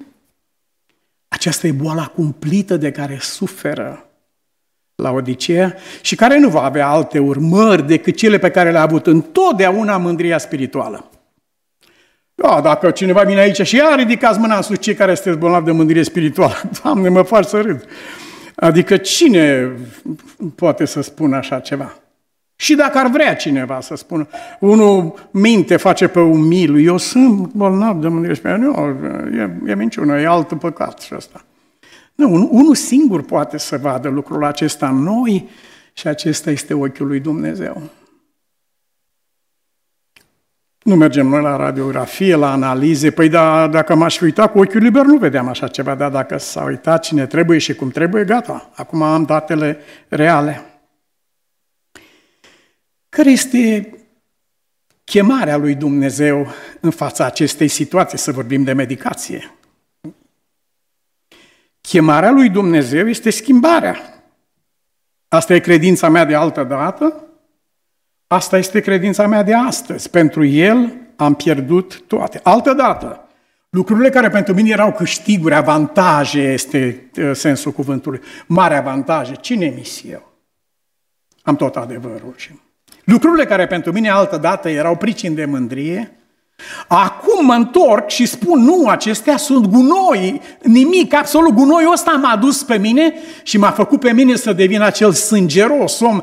Aceasta 1.27 1.67
e 1.67 1.71
boala 1.71 2.07
cumplită 2.07 2.77
de 2.77 2.91
care 2.91 3.17
suferă 3.21 4.07
la 4.95 5.11
Odiseea 5.11 5.75
și 6.01 6.15
care 6.15 6.39
nu 6.39 6.49
va 6.49 6.63
avea 6.63 6.87
alte 6.87 7.19
urmări 7.19 7.87
decât 7.87 8.15
cele 8.15 8.37
pe 8.37 8.51
care 8.51 8.71
le-a 8.71 8.81
avut 8.81 9.07
întotdeauna 9.07 9.97
mândria 9.97 10.37
spirituală. 10.37 11.09
Da, 12.47 12.61
dacă 12.61 12.91
cineva 12.91 13.21
vine 13.21 13.39
aici 13.39 13.61
și 13.61 13.75
ia 13.75 13.95
ridicați 13.95 14.39
mâna 14.39 14.55
în 14.55 14.61
sus, 14.61 14.79
cei 14.79 14.93
care 14.93 15.13
sunteți 15.15 15.37
bolnavi 15.37 15.65
de 15.65 15.71
mândrie 15.71 16.03
spirituală. 16.03 16.53
Doamne, 16.83 17.09
mă 17.09 17.21
fac 17.21 17.47
să 17.47 17.61
râd. 17.61 17.85
Adică 18.55 18.97
cine 18.97 19.71
poate 20.55 20.85
să 20.85 21.01
spună 21.01 21.35
așa 21.35 21.59
ceva? 21.59 21.95
Și 22.55 22.75
dacă 22.75 22.97
ar 22.97 23.07
vrea 23.09 23.35
cineva 23.35 23.81
să 23.81 23.95
spună, 23.95 24.27
unul 24.59 25.29
minte, 25.31 25.77
face 25.77 26.07
pe 26.07 26.19
umil, 26.19 26.85
eu 26.85 26.97
sunt 26.97 27.53
bolnav 27.53 28.01
de 28.01 28.07
mândrie 28.07 28.35
spirituală, 28.35 28.97
nu, 28.99 29.37
e, 29.37 29.71
e 29.71 29.75
minciună, 29.75 30.19
e 30.19 30.27
alt 30.27 30.53
păcat 30.59 31.01
și 31.01 31.13
asta. 31.13 31.45
Nu, 32.15 32.49
unul 32.51 32.75
singur 32.75 33.21
poate 33.21 33.57
să 33.57 33.77
vadă 33.77 34.09
lucrul 34.09 34.43
acesta 34.43 34.87
în 34.87 35.03
noi 35.03 35.49
și 35.93 36.07
acesta 36.07 36.51
este 36.51 36.73
ochiul 36.73 37.07
lui 37.07 37.19
Dumnezeu. 37.19 37.81
Nu 40.83 40.95
mergem 40.95 41.27
noi 41.27 41.41
la 41.41 41.55
radiografie, 41.55 42.35
la 42.35 42.51
analize. 42.51 43.11
Păi 43.11 43.29
da, 43.29 43.67
dacă 43.67 43.95
m-aș 43.95 44.17
fi 44.17 44.23
uitat 44.23 44.51
cu 44.51 44.59
ochiul 44.59 44.81
liber, 44.81 45.05
nu 45.05 45.17
vedeam 45.17 45.47
așa 45.47 45.67
ceva, 45.67 45.95
dar 45.95 46.11
dacă 46.11 46.37
s-a 46.37 46.63
uitat 46.63 47.03
cine 47.03 47.25
trebuie 47.25 47.57
și 47.57 47.73
cum 47.73 47.89
trebuie, 47.89 48.23
gata. 48.23 48.69
Acum 48.75 49.01
am 49.01 49.23
datele 49.23 49.77
reale. 50.07 50.65
Care 53.09 53.31
este 53.31 53.89
chemarea 55.03 55.57
lui 55.57 55.75
Dumnezeu 55.75 56.47
în 56.79 56.91
fața 56.91 57.25
acestei 57.25 57.67
situații, 57.67 58.17
să 58.17 58.31
vorbim 58.31 58.63
de 58.63 58.73
medicație? 58.73 59.53
Chemarea 61.81 62.31
lui 62.31 62.49
Dumnezeu 62.49 63.07
este 63.07 63.29
schimbarea. 63.29 64.23
Asta 65.27 65.53
e 65.53 65.59
credința 65.59 66.09
mea 66.09 66.25
de 66.25 66.35
altă 66.35 66.63
dată, 66.63 67.27
Asta 68.33 68.57
este 68.57 68.79
credința 68.79 69.27
mea 69.27 69.43
de 69.43 69.53
astăzi. 69.53 70.09
Pentru 70.09 70.45
El 70.45 70.93
am 71.15 71.33
pierdut 71.33 72.01
toate. 72.07 72.39
Altă 72.43 72.73
dată, 72.73 73.27
lucrurile 73.69 74.09
care 74.09 74.29
pentru 74.29 74.53
mine 74.53 74.69
erau 74.69 74.91
câștiguri, 74.91 75.55
avantaje, 75.55 76.41
este 76.41 77.09
uh, 77.17 77.31
sensul 77.33 77.71
cuvântului, 77.71 78.21
mare 78.45 78.77
avantaje, 78.77 79.33
cine 79.33 79.73
mi 79.75 79.91
eu? 80.09 80.31
Am 81.41 81.55
tot 81.55 81.75
adevărul. 81.75 82.35
Lucrurile 83.03 83.45
care 83.45 83.67
pentru 83.67 83.91
mine 83.91 84.09
altă 84.09 84.37
dată 84.37 84.69
erau 84.69 84.95
pricini 84.95 85.35
de 85.35 85.45
mândrie, 85.45 86.17
Acum 86.87 87.45
mă 87.45 87.53
întorc 87.53 88.09
și 88.09 88.25
spun, 88.25 88.61
nu, 88.61 88.87
acestea 88.87 89.37
sunt 89.37 89.65
gunoi, 89.65 90.41
nimic, 90.61 91.13
absolut, 91.13 91.53
gunoiul 91.53 91.91
ăsta 91.91 92.11
m-a 92.11 92.35
dus 92.35 92.63
pe 92.63 92.77
mine 92.77 93.13
și 93.43 93.57
m-a 93.57 93.71
făcut 93.71 93.99
pe 93.99 94.11
mine 94.11 94.35
să 94.35 94.53
devin 94.53 94.81
acel 94.81 95.11
sângeros 95.11 95.99
om 95.99 96.21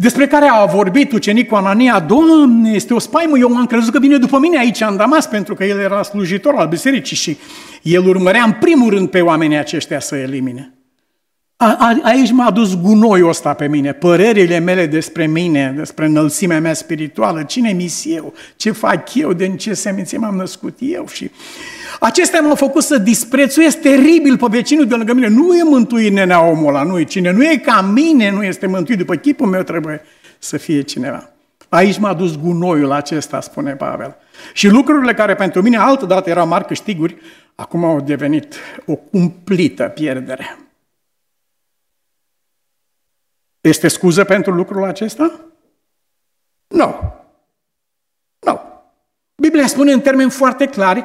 despre 0.00 0.26
care 0.26 0.46
a 0.46 0.64
vorbit 0.64 1.12
ucenicul 1.12 1.56
Anania, 1.56 1.98
Doamne, 2.00 2.70
este 2.70 2.94
o 2.94 2.98
spaimă, 2.98 3.38
eu 3.38 3.56
am 3.56 3.66
crezut 3.66 3.92
că 3.92 3.98
vine 3.98 4.16
după 4.16 4.38
mine 4.38 4.58
aici 4.58 4.80
în 4.80 4.96
Damas, 4.96 5.26
pentru 5.26 5.54
că 5.54 5.64
el 5.64 5.78
era 5.78 6.02
slujitor 6.02 6.54
al 6.54 6.68
bisericii 6.68 7.16
și 7.16 7.36
el 7.82 8.06
urmărea 8.06 8.42
în 8.42 8.52
primul 8.52 8.90
rând 8.90 9.08
pe 9.08 9.20
oamenii 9.20 9.56
aceștia 9.56 10.00
să 10.00 10.16
elimine. 10.16 10.77
A, 11.60 11.76
a, 11.78 11.98
aici 12.02 12.30
m-a 12.30 12.50
dus 12.50 12.80
gunoiul 12.80 13.28
ăsta 13.28 13.54
pe 13.54 13.68
mine, 13.68 13.92
părerile 13.92 14.58
mele 14.58 14.86
despre 14.86 15.26
mine, 15.26 15.74
despre 15.76 16.06
înălțimea 16.06 16.60
mea 16.60 16.74
spirituală, 16.74 17.42
cine 17.42 17.72
mi 17.72 17.92
eu, 18.04 18.32
ce 18.56 18.70
fac 18.70 19.14
eu, 19.14 19.32
de 19.32 19.44
în 19.44 19.56
ce 19.56 19.74
seminție 19.74 20.18
m-am 20.18 20.36
născut 20.36 20.76
eu 20.80 21.06
și 21.06 21.30
Acestea 22.00 22.40
m-au 22.40 22.54
făcut 22.54 22.82
să 22.82 22.98
disprețuiesc 22.98 23.80
teribil 23.80 24.36
pe 24.36 24.46
vecinul 24.50 24.86
de 24.86 24.94
lângă 24.94 25.12
mine. 25.12 25.28
Nu 25.28 25.56
e 25.56 25.62
mântuit 25.62 26.12
nenea 26.12 26.44
omul 26.44 26.68
ăla, 26.68 26.82
nu 26.82 26.98
e 26.98 27.04
cine. 27.04 27.30
Nu 27.30 27.44
e 27.44 27.56
ca 27.56 27.80
mine, 27.80 28.30
nu 28.30 28.44
este 28.44 28.66
mântuit. 28.66 28.98
După 28.98 29.14
chipul 29.14 29.46
meu 29.46 29.62
trebuie 29.62 30.02
să 30.38 30.56
fie 30.56 30.82
cineva. 30.82 31.30
Aici 31.68 31.98
m-a 31.98 32.14
dus 32.14 32.36
gunoiul 32.36 32.92
acesta, 32.92 33.40
spune 33.40 33.72
Pavel. 33.72 34.16
Și 34.52 34.68
lucrurile 34.68 35.14
care 35.14 35.34
pentru 35.34 35.62
mine 35.62 35.76
altădată 35.76 36.30
erau 36.30 36.46
mari 36.46 36.66
câștiguri, 36.66 37.16
acum 37.54 37.84
au 37.84 38.00
devenit 38.00 38.54
o 38.86 38.94
cumplită 38.94 39.82
pierdere. 39.82 40.58
Este 43.60 43.88
scuză 43.88 44.24
pentru 44.24 44.52
lucrul 44.52 44.84
acesta? 44.84 45.40
Nu. 46.66 47.14
Nu. 48.38 48.60
Biblia 49.34 49.66
spune 49.66 49.92
în 49.92 50.00
termeni 50.00 50.30
foarte 50.30 50.66
clari 50.66 51.04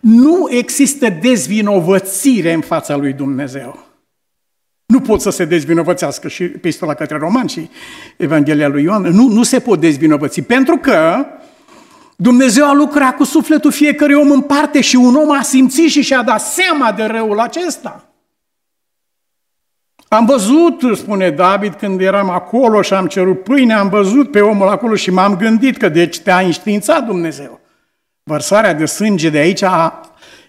nu 0.00 0.46
există 0.50 1.08
dezvinovățire 1.08 2.52
în 2.52 2.60
fața 2.60 2.96
lui 2.96 3.12
Dumnezeu. 3.12 3.86
Nu 4.86 5.00
pot 5.00 5.20
să 5.20 5.30
se 5.30 5.44
dezvinovățească 5.44 6.28
și 6.28 6.42
epistola 6.42 6.94
către 6.94 7.16
roman 7.16 7.46
și 7.46 7.70
Evanghelia 8.16 8.68
lui 8.68 8.82
Ioan. 8.82 9.02
Nu, 9.02 9.28
nu 9.28 9.42
se 9.42 9.60
pot 9.60 9.80
dezvinovăți, 9.80 10.40
pentru 10.40 10.76
că 10.76 11.26
Dumnezeu 12.16 12.68
a 12.68 12.72
lucrat 12.72 13.16
cu 13.16 13.24
sufletul 13.24 13.72
fiecărui 13.72 14.14
om 14.14 14.30
în 14.30 14.40
parte 14.40 14.80
și 14.80 14.96
un 14.96 15.14
om 15.14 15.30
a 15.30 15.42
simțit 15.42 15.90
și 15.90 16.02
și-a 16.02 16.22
dat 16.22 16.40
seama 16.40 16.92
de 16.92 17.04
răul 17.04 17.38
acesta. 17.38 18.08
Am 20.08 20.26
văzut, 20.26 20.96
spune 20.96 21.30
David, 21.30 21.74
când 21.74 22.00
eram 22.00 22.30
acolo 22.30 22.82
și 22.82 22.94
am 22.94 23.06
cerut 23.06 23.42
pâine, 23.42 23.74
am 23.74 23.88
văzut 23.88 24.30
pe 24.30 24.40
omul 24.40 24.68
acolo 24.68 24.94
și 24.94 25.10
m-am 25.10 25.36
gândit 25.36 25.76
că 25.76 25.88
deci 25.88 26.20
te-a 26.20 26.38
înștiințat 26.38 27.04
Dumnezeu. 27.06 27.60
Vărsarea 28.22 28.74
de 28.74 28.86
sânge 28.86 29.30
de 29.30 29.38
aici 29.38 29.62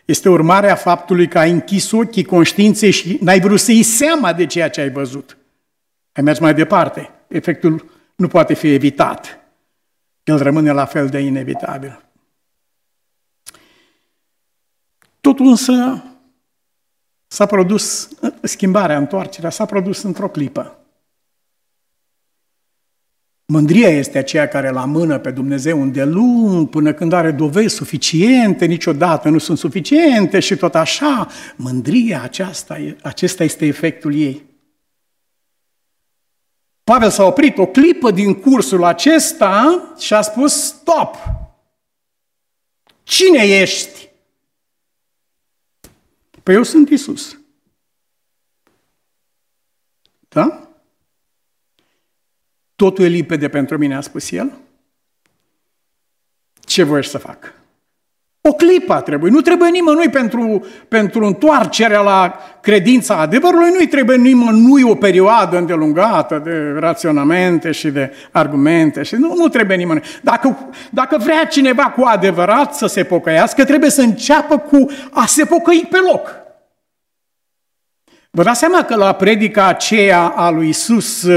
este 0.05 0.29
urmarea 0.29 0.75
faptului 0.75 1.27
că 1.27 1.39
ai 1.39 1.51
închis 1.51 1.91
ochii 1.91 2.23
conștiinței 2.23 2.91
și 2.91 3.17
n-ai 3.21 3.39
vrut 3.39 3.59
să 3.59 3.71
iei 3.71 3.83
seama 3.83 4.33
de 4.33 4.45
ceea 4.45 4.69
ce 4.69 4.81
ai 4.81 4.89
văzut. 4.89 5.37
Ai 6.11 6.23
mers 6.23 6.39
mai 6.39 6.53
departe. 6.53 7.09
Efectul 7.27 7.91
nu 8.15 8.27
poate 8.27 8.53
fi 8.53 8.73
evitat. 8.73 9.39
El 10.23 10.37
rămâne 10.37 10.71
la 10.71 10.85
fel 10.85 11.07
de 11.07 11.19
inevitabil. 11.19 12.01
Totul 15.21 15.45
însă 15.45 16.03
s-a 17.27 17.45
produs, 17.45 18.09
schimbarea, 18.41 18.97
întoarcerea 18.97 19.49
s-a 19.49 19.65
produs 19.65 20.01
într-o 20.01 20.29
clipă. 20.29 20.77
Mândria 23.45 23.89
este 23.89 24.17
aceea 24.17 24.47
care 24.47 24.69
la 24.69 24.85
mână 24.85 25.19
pe 25.19 25.31
Dumnezeu 25.31 25.81
îndelung, 25.81 26.69
până 26.69 26.93
când 26.93 27.13
are 27.13 27.31
dovezi 27.31 27.75
suficiente, 27.75 28.65
niciodată 28.65 29.29
nu 29.29 29.37
sunt 29.37 29.57
suficiente 29.57 30.39
și 30.39 30.55
tot 30.55 30.75
așa. 30.75 31.27
Mândria 31.55 32.21
aceasta, 32.21 32.95
acesta 33.01 33.43
este 33.43 33.65
efectul 33.65 34.15
ei. 34.15 34.45
Pavel 36.83 37.09
s-a 37.09 37.23
oprit 37.23 37.57
o 37.57 37.65
clipă 37.65 38.11
din 38.11 38.33
cursul 38.33 38.83
acesta 38.83 39.93
și 39.99 40.13
a 40.13 40.21
spus 40.21 40.63
stop! 40.63 41.15
Cine 43.03 43.43
ești? 43.43 44.06
Păi 46.47 46.55
eu 46.55 46.63
sunt 46.63 46.89
Isus. 46.89 47.39
Da? 50.27 50.69
Totul 52.75 53.03
e 53.03 53.07
limpede 53.07 53.49
pentru 53.49 53.77
mine, 53.77 53.95
a 53.95 54.01
spus 54.01 54.31
el. 54.31 54.57
Ce 56.59 56.83
voi 56.83 57.05
să 57.05 57.17
fac? 57.17 57.56
O 58.47 58.53
clipă 58.53 59.01
trebuie. 59.05 59.31
Nu 59.31 59.41
trebuie 59.41 59.69
nimănui 59.69 60.09
pentru, 60.09 60.65
pentru 60.87 61.25
întoarcerea 61.25 62.01
la 62.01 62.39
credința 62.61 63.15
adevărului, 63.15 63.69
nu-i 63.69 63.87
trebuie 63.87 64.17
nimănui 64.17 64.83
o 64.83 64.95
perioadă 64.95 65.57
îndelungată 65.57 66.41
de 66.43 66.75
raționamente 66.79 67.71
și 67.71 67.89
de 67.89 68.11
argumente. 68.31 69.03
Și 69.03 69.15
nu, 69.15 69.33
nu 69.37 69.47
trebuie 69.47 69.77
nimănui. 69.77 70.03
Dacă, 70.21 70.57
dacă 70.89 71.17
vrea 71.17 71.45
cineva 71.45 71.83
cu 71.83 72.03
adevărat 72.05 72.75
să 72.75 72.85
se 72.87 73.03
pocăiască, 73.03 73.65
trebuie 73.65 73.89
să 73.89 74.01
înceapă 74.01 74.57
cu 74.57 74.85
a 75.11 75.25
se 75.25 75.45
pocăi 75.45 75.87
pe 75.89 75.97
loc. 76.11 76.35
Vă 78.31 78.43
dați 78.43 78.59
seama 78.59 78.83
că 78.83 78.95
la 78.95 79.11
predica 79.11 79.67
aceea 79.67 80.21
a 80.21 80.49
lui 80.49 80.69
Isus 80.69 81.27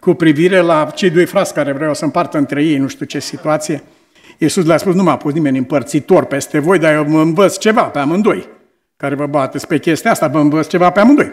cu 0.00 0.14
privire 0.14 0.60
la 0.60 0.90
cei 0.94 1.10
doi 1.10 1.24
frați 1.24 1.54
care 1.54 1.72
vreau 1.72 1.94
să 1.94 2.04
împartă 2.04 2.38
între 2.38 2.62
ei, 2.62 2.76
nu 2.76 2.88
știu 2.88 3.06
ce 3.06 3.18
situație, 3.18 3.82
Iisus 4.42 4.64
le-a 4.64 4.76
spus, 4.76 4.94
nu 4.94 5.02
m-a 5.02 5.16
pus 5.16 5.32
nimeni 5.32 5.58
împărțitor 5.58 6.24
peste 6.24 6.58
voi, 6.58 6.78
dar 6.78 6.94
eu 6.94 7.04
vă 7.04 7.20
învăț 7.20 7.56
ceva 7.56 7.82
pe 7.82 7.98
amândoi. 7.98 8.48
Care 8.96 9.14
vă 9.14 9.26
bateți 9.26 9.66
pe 9.66 9.78
chestia 9.78 10.10
asta, 10.10 10.28
vă 10.28 10.38
învăț 10.38 10.66
ceva 10.66 10.90
pe 10.90 11.00
amândoi. 11.00 11.30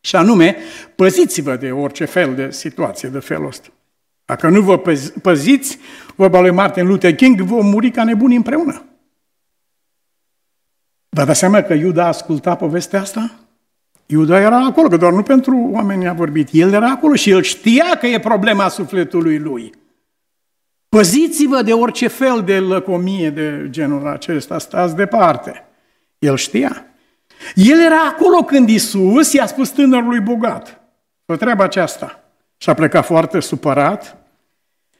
Și 0.00 0.16
anume, 0.16 0.56
păziți-vă 0.94 1.56
de 1.56 1.70
orice 1.70 2.04
fel 2.04 2.34
de 2.34 2.50
situație 2.50 3.08
de 3.08 3.18
felul 3.18 3.46
ăsta. 3.46 3.68
Dacă 4.24 4.48
nu 4.48 4.60
vă 4.60 4.82
păziți, 5.22 5.78
vorba 6.14 6.40
lui 6.40 6.50
Martin 6.50 6.86
Luther 6.86 7.14
King, 7.14 7.40
vom 7.40 7.66
muri 7.66 7.90
ca 7.90 8.04
nebuni 8.04 8.36
împreună. 8.36 8.84
Vă 11.08 11.24
dați 11.24 11.38
seama 11.38 11.62
că 11.62 11.72
Iuda 11.72 12.04
a 12.04 12.06
ascultat 12.06 12.58
povestea 12.58 13.00
asta? 13.00 13.34
Iuda 14.06 14.40
era 14.40 14.64
acolo, 14.64 14.88
că 14.88 14.96
doar 14.96 15.12
nu 15.12 15.22
pentru 15.22 15.68
oameni 15.72 16.08
a 16.08 16.12
vorbit. 16.12 16.48
El 16.52 16.72
era 16.72 16.90
acolo 16.90 17.14
și 17.14 17.30
el 17.30 17.42
știa 17.42 17.96
că 18.00 18.06
e 18.06 18.18
problema 18.18 18.68
sufletului 18.68 19.38
lui. 19.38 19.72
Păziți-vă 20.96 21.62
de 21.62 21.72
orice 21.72 22.08
fel 22.08 22.42
de 22.44 22.58
lăcomie 22.58 23.30
de 23.30 23.66
genul 23.70 24.06
acesta, 24.06 24.58
stați 24.58 24.96
departe. 24.96 25.66
El 26.18 26.36
știa. 26.36 26.86
El 27.54 27.80
era 27.80 28.02
acolo 28.08 28.36
când 28.36 28.68
Isus 28.68 29.32
i-a 29.32 29.46
spus 29.46 29.68
tânărului 29.68 30.20
bogat. 30.20 30.80
Fă 31.24 31.36
treaba 31.36 31.64
aceasta. 31.64 32.20
Și 32.56 32.70
a 32.70 32.74
plecat 32.74 33.04
foarte 33.04 33.40
supărat 33.40 34.16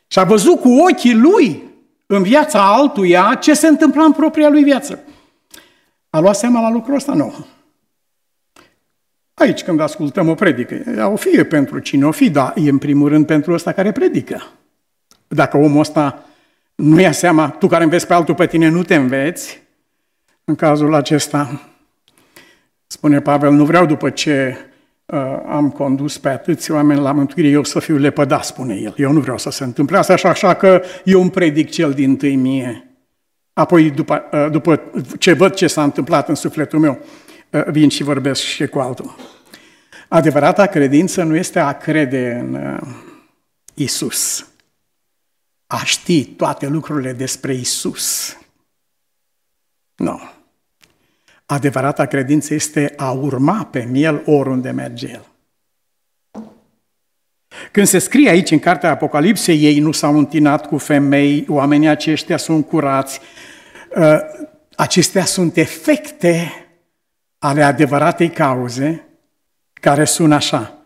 și 0.07 0.19
a 0.19 0.25
văzut 0.25 0.61
cu 0.61 0.69
ochii 0.69 1.15
lui 1.15 1.63
în 2.07 2.23
viața 2.23 2.75
altuia 2.75 3.39
ce 3.41 3.55
se 3.55 3.67
întâmpla 3.67 4.05
în 4.05 4.13
propria 4.13 4.49
lui 4.49 4.63
viață. 4.63 4.99
A 6.11 6.21
luat 6.21 6.37
seama 6.37 6.61
la 6.61 6.71
lucrul 6.71 6.95
ăsta? 6.95 7.13
Nu. 7.13 7.47
Aici, 9.35 9.63
când 9.63 9.81
ascultăm 9.81 10.29
o 10.29 10.35
predică, 10.35 11.09
o 11.13 11.17
fie 11.17 11.45
pentru 11.45 11.79
cine 11.79 12.07
o 12.07 12.11
fi, 12.11 12.31
dar 12.31 12.53
e 12.57 12.69
în 12.69 12.79
primul 12.79 13.09
rând 13.09 13.27
pentru 13.27 13.53
ăsta 13.53 13.73
care 13.73 13.93
predică. 13.93 14.43
Dacă 15.29 15.57
omul 15.57 15.81
ăsta 15.81 16.25
nu 16.75 17.01
ia 17.01 17.13
seama, 17.13 17.49
tu 17.51 17.67
care 17.67 17.85
înveți 17.85 18.07
pe 18.07 18.15
altul 18.15 18.35
pe 18.35 18.47
tine, 18.47 18.69
nu 18.69 18.83
te 18.83 18.95
înveți, 18.95 19.63
în 20.45 20.55
cazul 20.55 20.95
acesta, 20.95 21.61
spune 22.87 23.21
Pavel, 23.21 23.53
nu 23.53 23.65
vreau 23.65 23.87
după 23.87 24.11
ce 24.11 24.57
uh, 25.07 25.19
am 25.49 25.71
condus 25.71 26.19
pe 26.19 26.29
atâți 26.29 26.71
oameni 26.71 27.01
la 27.01 27.13
mântuire, 27.13 27.49
eu 27.49 27.65
să 27.65 27.79
fiu 27.79 27.97
lepădat, 27.97 28.45
spune 28.45 28.75
el. 28.75 28.95
Eu 28.97 29.13
nu 29.13 29.21
vreau 29.21 29.39
să 29.39 29.51
se 29.51 29.65
întâmple 29.65 29.97
asta, 29.97 30.13
așa, 30.13 30.29
așa 30.29 30.55
că 30.55 30.83
eu 31.05 31.21
îmi 31.21 31.31
predic 31.31 31.71
cel 31.71 31.93
din 31.93 32.17
tâi 32.17 32.37
mie. 32.37 32.91
Apoi, 33.53 33.91
după, 33.91 34.25
uh, 34.33 34.51
după 34.51 34.81
ce 35.19 35.33
văd 35.33 35.55
ce 35.55 35.67
s-a 35.67 35.83
întâmplat 35.83 36.29
în 36.29 36.35
sufletul 36.35 36.79
meu, 36.79 36.99
uh, 37.51 37.65
vin 37.67 37.89
și 37.89 38.03
vorbesc 38.03 38.41
și 38.41 38.67
cu 38.67 38.79
altul. 38.79 39.17
Adevărata 40.09 40.67
credință 40.67 41.23
nu 41.23 41.37
este 41.37 41.59
a 41.59 41.73
crede 41.73 42.45
în 42.47 42.55
uh, 42.55 42.89
Isus 43.75 44.47
a 45.67 45.85
ști 45.85 46.25
toate 46.25 46.67
lucrurile 46.67 47.13
despre 47.13 47.55
Isus. 47.55 48.37
Nu. 49.95 50.21
Adevărata 51.47 52.07
credință 52.07 52.55
este 52.55 52.93
a 52.97 53.11
urma 53.11 53.65
pe 53.65 53.85
miel 53.85 54.23
oriunde 54.27 54.71
merge 54.71 55.09
el. 55.09 55.27
Când 57.73 57.87
se 57.87 57.99
scrie 57.99 58.29
aici 58.29 58.51
în 58.51 58.59
cartea 58.59 58.91
Apocalipsei, 58.91 59.65
ei 59.65 59.79
nu 59.79 59.93
s-au 59.93 60.19
întinat 60.19 60.67
cu 60.67 60.79
femei, 60.79 61.47
oamenii 61.49 61.89
aceștia 61.89 62.37
sunt 62.37 62.67
curați. 62.67 63.21
Uh, 63.97 64.19
acestea 64.77 65.25
sunt 65.25 65.57
efecte 65.57 66.53
ale 67.39 67.63
adevăratei 67.63 68.31
cauze 68.31 69.09
care 69.73 70.05
sunt 70.05 70.33
așa. 70.33 70.79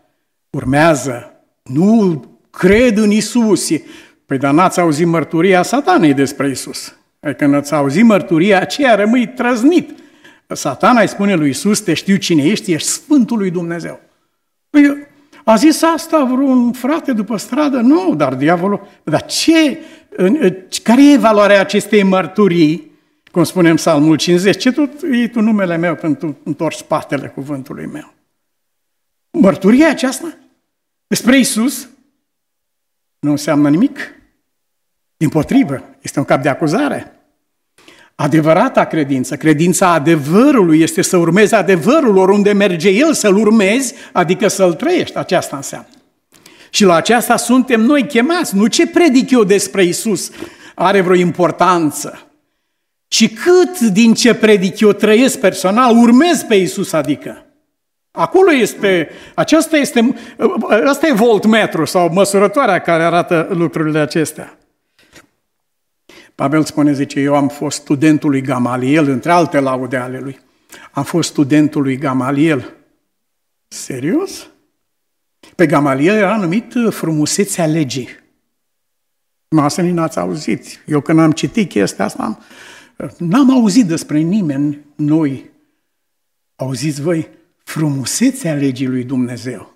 Urmează, 0.49 1.33
nu 1.63 2.23
cred 2.49 2.97
în 2.97 3.11
Isus, 3.11 3.69
Păi 4.31 4.39
dar 4.39 4.53
n-ați 4.53 4.79
auzit 4.79 5.07
mărturia 5.07 5.61
satanei 5.61 6.13
despre 6.13 6.49
Isus. 6.49 6.95
Adică 7.19 7.43
când 7.43 7.55
ați 7.55 7.73
auzit 7.73 8.03
mărturia 8.03 8.59
aceea, 8.59 8.95
rămâi 8.95 9.27
trăznit. 9.27 9.99
Satana 10.47 11.01
îi 11.01 11.07
spune 11.07 11.35
lui 11.35 11.49
Isus, 11.49 11.79
te 11.79 11.93
știu 11.93 12.15
cine 12.15 12.43
ești, 12.43 12.71
ești 12.71 12.87
Sfântul 12.87 13.37
lui 13.37 13.51
Dumnezeu. 13.51 13.99
Păi, 14.69 15.07
a 15.43 15.55
zis 15.55 15.81
asta 15.81 16.23
vreun 16.23 16.71
frate 16.71 17.13
după 17.13 17.37
stradă? 17.37 17.79
Nu, 17.79 18.15
dar 18.15 18.35
diavolul... 18.35 18.87
Dar 19.03 19.25
ce? 19.25 19.79
Care 20.83 21.11
e 21.11 21.17
valoarea 21.17 21.59
acestei 21.59 22.03
mărturii? 22.03 22.91
Cum 23.31 23.43
spunem 23.43 23.75
Psalmul 23.75 24.15
50, 24.15 24.57
ce 24.57 24.71
tot 24.71 25.01
iei 25.01 25.29
tu 25.29 25.41
numele 25.41 25.77
meu 25.77 25.95
pentru 25.95 26.37
întorci 26.43 26.77
spatele 26.77 27.27
cuvântului 27.27 27.85
meu? 27.85 28.13
Mărturia 29.31 29.89
aceasta 29.89 30.37
despre 31.07 31.37
Isus 31.37 31.89
nu 33.19 33.31
înseamnă 33.31 33.69
nimic. 33.69 34.19
Din 35.21 35.29
potrivă, 35.29 35.83
este 36.01 36.19
un 36.19 36.25
cap 36.25 36.41
de 36.41 36.49
acuzare. 36.49 37.11
Adevărata 38.15 38.85
credință, 38.85 39.35
credința 39.35 39.93
adevărului 39.93 40.81
este 40.81 41.01
să 41.01 41.17
urmezi 41.17 41.53
adevărul 41.53 42.17
oriunde 42.17 42.51
merge 42.51 42.89
el, 42.89 43.13
să-l 43.13 43.35
urmezi, 43.35 43.93
adică 44.11 44.47
să-l 44.47 44.73
trăiești. 44.73 45.17
Aceasta 45.17 45.55
înseamnă. 45.55 45.87
Și 46.69 46.83
la 46.83 46.95
aceasta 46.95 47.37
suntem 47.37 47.81
noi 47.81 48.07
chemați. 48.07 48.55
Nu 48.55 48.67
ce 48.67 48.87
predic 48.87 49.29
eu 49.29 49.43
despre 49.43 49.83
Isus 49.83 50.31
are 50.75 51.01
vreo 51.01 51.15
importanță, 51.15 52.27
ci 53.07 53.33
cât 53.33 53.79
din 53.79 54.13
ce 54.13 54.33
predic 54.33 54.79
eu 54.79 54.91
trăiesc 54.91 55.39
personal, 55.39 55.97
urmez 55.97 56.43
pe 56.43 56.55
Isus, 56.55 56.93
adică. 56.93 57.45
Acolo 58.11 58.53
este, 58.53 59.09
aceasta 59.33 59.77
este, 59.77 60.15
asta 60.85 61.07
e 61.07 61.13
voltmetru 61.13 61.85
sau 61.85 62.09
măsurătoarea 62.13 62.79
care 62.79 63.03
arată 63.03 63.47
lucrurile 63.51 63.99
acestea. 63.99 64.55
Pavel 66.41 66.63
spune, 66.63 66.93
zice, 66.93 67.19
eu 67.19 67.35
am 67.35 67.47
fost 67.47 67.81
studentul 67.81 68.29
lui 68.29 68.41
Gamaliel, 68.41 69.09
între 69.09 69.31
alte 69.31 69.59
laude 69.59 69.97
ale 69.97 70.19
lui. 70.19 70.39
Am 70.91 71.03
fost 71.03 71.29
studentul 71.29 71.81
lui 71.81 71.97
Gamaliel. 71.97 72.73
Serios? 73.67 74.49
Pe 75.55 75.65
Gamaliel 75.65 76.15
era 76.15 76.37
numit 76.37 76.73
frumusețea 76.89 77.65
legii. 77.65 78.09
Noastră 79.47 79.83
n-ați 79.83 80.19
auzit. 80.19 80.83
Eu 80.85 81.01
când 81.01 81.19
am 81.19 81.31
citit 81.31 81.69
chestia 81.69 82.05
asta, 82.05 82.23
am, 82.23 82.39
n-am 83.17 83.51
auzit 83.51 83.85
despre 83.85 84.19
nimeni 84.19 84.85
noi. 84.95 85.49
Auziți 86.55 87.01
voi 87.01 87.29
frumusețea 87.63 88.53
legii 88.53 88.87
lui 88.87 89.03
Dumnezeu. 89.03 89.73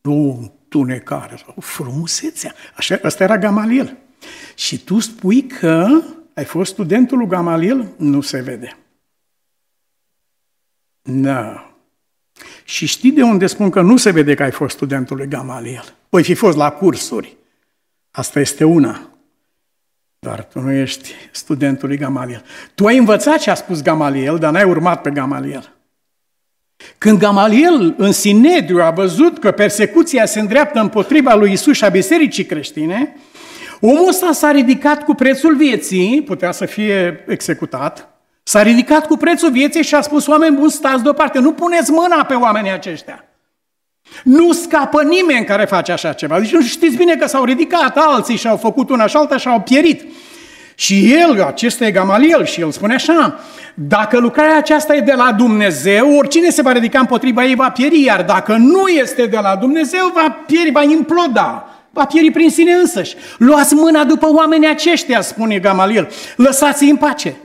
Nu 0.00 0.52
tunecare, 0.68 1.38
frumusețea. 1.60 2.54
Așa, 2.76 3.00
ăsta 3.04 3.24
era 3.24 3.38
Gamaliel. 3.38 3.96
Și 4.54 4.78
tu 4.78 4.98
spui 4.98 5.42
că 5.42 5.88
ai 6.34 6.44
fost 6.44 6.72
studentul 6.72 7.18
lui 7.18 7.26
Gamaliel? 7.26 7.88
Nu 7.96 8.20
se 8.20 8.40
vede. 8.40 8.76
Nu. 11.02 11.60
Și 12.64 12.86
știi 12.86 13.12
de 13.12 13.22
unde 13.22 13.46
spun 13.46 13.70
că 13.70 13.80
nu 13.80 13.96
se 13.96 14.10
vede 14.10 14.34
că 14.34 14.42
ai 14.42 14.50
fost 14.50 14.74
studentul 14.74 15.16
lui 15.16 15.28
Gamaliel? 15.28 15.94
Păi 16.08 16.22
fi 16.22 16.34
fost 16.34 16.56
la 16.56 16.70
cursuri. 16.70 17.36
Asta 18.10 18.40
este 18.40 18.64
una. 18.64 19.08
Dar 20.18 20.44
tu 20.44 20.60
nu 20.60 20.72
ești 20.72 21.12
studentul 21.30 21.88
lui 21.88 21.96
Gamaliel. 21.96 22.44
Tu 22.74 22.86
ai 22.86 22.96
învățat 22.96 23.38
ce 23.38 23.50
a 23.50 23.54
spus 23.54 23.82
Gamaliel, 23.82 24.38
dar 24.38 24.52
n-ai 24.52 24.64
urmat 24.64 25.02
pe 25.02 25.10
Gamaliel. 25.10 25.72
Când 26.98 27.18
Gamaliel 27.18 27.94
în 27.96 28.12
Sinedriu 28.12 28.82
a 28.82 28.90
văzut 28.90 29.38
că 29.38 29.50
persecuția 29.50 30.26
se 30.26 30.40
îndreaptă 30.40 30.80
împotriva 30.80 31.34
lui 31.34 31.52
Isus 31.52 31.76
și 31.76 31.84
a 31.84 31.88
bisericii 31.88 32.44
creștine, 32.44 33.16
omul 33.80 34.08
ăsta 34.08 34.32
s-a 34.32 34.50
ridicat 34.50 35.04
cu 35.04 35.14
prețul 35.14 35.56
vieții, 35.56 36.22
putea 36.22 36.52
să 36.52 36.66
fie 36.66 37.24
executat, 37.28 38.08
s-a 38.42 38.62
ridicat 38.62 39.06
cu 39.06 39.16
prețul 39.16 39.50
vieții 39.50 39.82
și 39.82 39.94
a 39.94 40.00
spus, 40.00 40.26
oameni 40.26 40.56
buni, 40.56 40.70
stați 40.70 41.02
deoparte, 41.02 41.38
nu 41.38 41.52
puneți 41.52 41.90
mâna 41.90 42.24
pe 42.24 42.34
oamenii 42.34 42.70
aceștia. 42.70 43.24
Nu 44.24 44.52
scapă 44.52 45.02
nimeni 45.02 45.44
care 45.44 45.64
face 45.64 45.92
așa 45.92 46.12
ceva. 46.12 46.40
Deci 46.40 46.52
nu 46.52 46.62
știți 46.62 46.96
bine 46.96 47.16
că 47.16 47.26
s-au 47.26 47.44
ridicat 47.44 47.96
alții 47.96 48.36
și 48.36 48.48
au 48.48 48.56
făcut 48.56 48.90
una 48.90 49.06
și 49.06 49.16
alta 49.16 49.36
și 49.36 49.48
au 49.48 49.60
pierit. 49.60 50.02
Și 50.74 51.12
el, 51.12 51.42
acesta 51.42 51.86
e 51.86 51.90
Gamaliel, 51.90 52.44
și 52.44 52.60
el 52.60 52.70
spune 52.70 52.94
așa, 52.94 53.40
dacă 53.74 54.18
lucrarea 54.18 54.56
aceasta 54.56 54.94
e 54.94 55.00
de 55.00 55.12
la 55.12 55.32
Dumnezeu, 55.32 56.16
oricine 56.16 56.50
se 56.50 56.62
va 56.62 56.72
ridica 56.72 56.98
împotriva 56.98 57.44
ei 57.44 57.54
va 57.54 57.70
pieri, 57.70 58.02
iar 58.02 58.22
dacă 58.22 58.56
nu 58.56 58.88
este 58.88 59.26
de 59.26 59.38
la 59.42 59.56
Dumnezeu, 59.56 60.10
va 60.14 60.44
pieri, 60.46 60.70
va 60.70 60.82
imploda, 60.82 61.68
va 61.90 62.06
pieri 62.06 62.30
prin 62.30 62.50
sine 62.50 62.72
însăși. 62.72 63.16
Luați 63.38 63.74
mâna 63.74 64.04
după 64.04 64.32
oamenii 64.32 64.68
aceștia, 64.68 65.20
spune 65.20 65.58
Gamaliel, 65.58 66.10
lăsați-i 66.36 66.90
în 66.90 66.96
pace. 66.96 67.36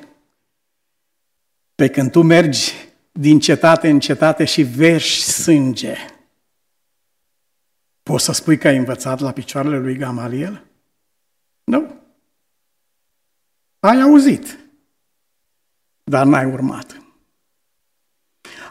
Pe 1.76 1.88
când 1.88 2.12
tu 2.12 2.22
mergi 2.22 2.74
din 3.12 3.40
cetate 3.40 3.90
în 3.90 4.00
cetate 4.00 4.46
și 4.46 4.62
verși 4.62 5.24
sânge, 5.24 5.96
poți 8.04 8.26
să 8.26 8.32
spui 8.32 8.58
că 8.58 8.68
ai 8.68 8.78
învățat 8.78 9.20
la 9.20 9.32
picioarele 9.32 9.80
lui 9.80 9.96
Gamaliel? 9.96 10.64
Nu. 11.64 12.02
Ai 13.80 14.02
auzit, 14.02 14.60
dar 16.04 16.26
n-ai 16.26 16.46
urmat. 16.46 16.98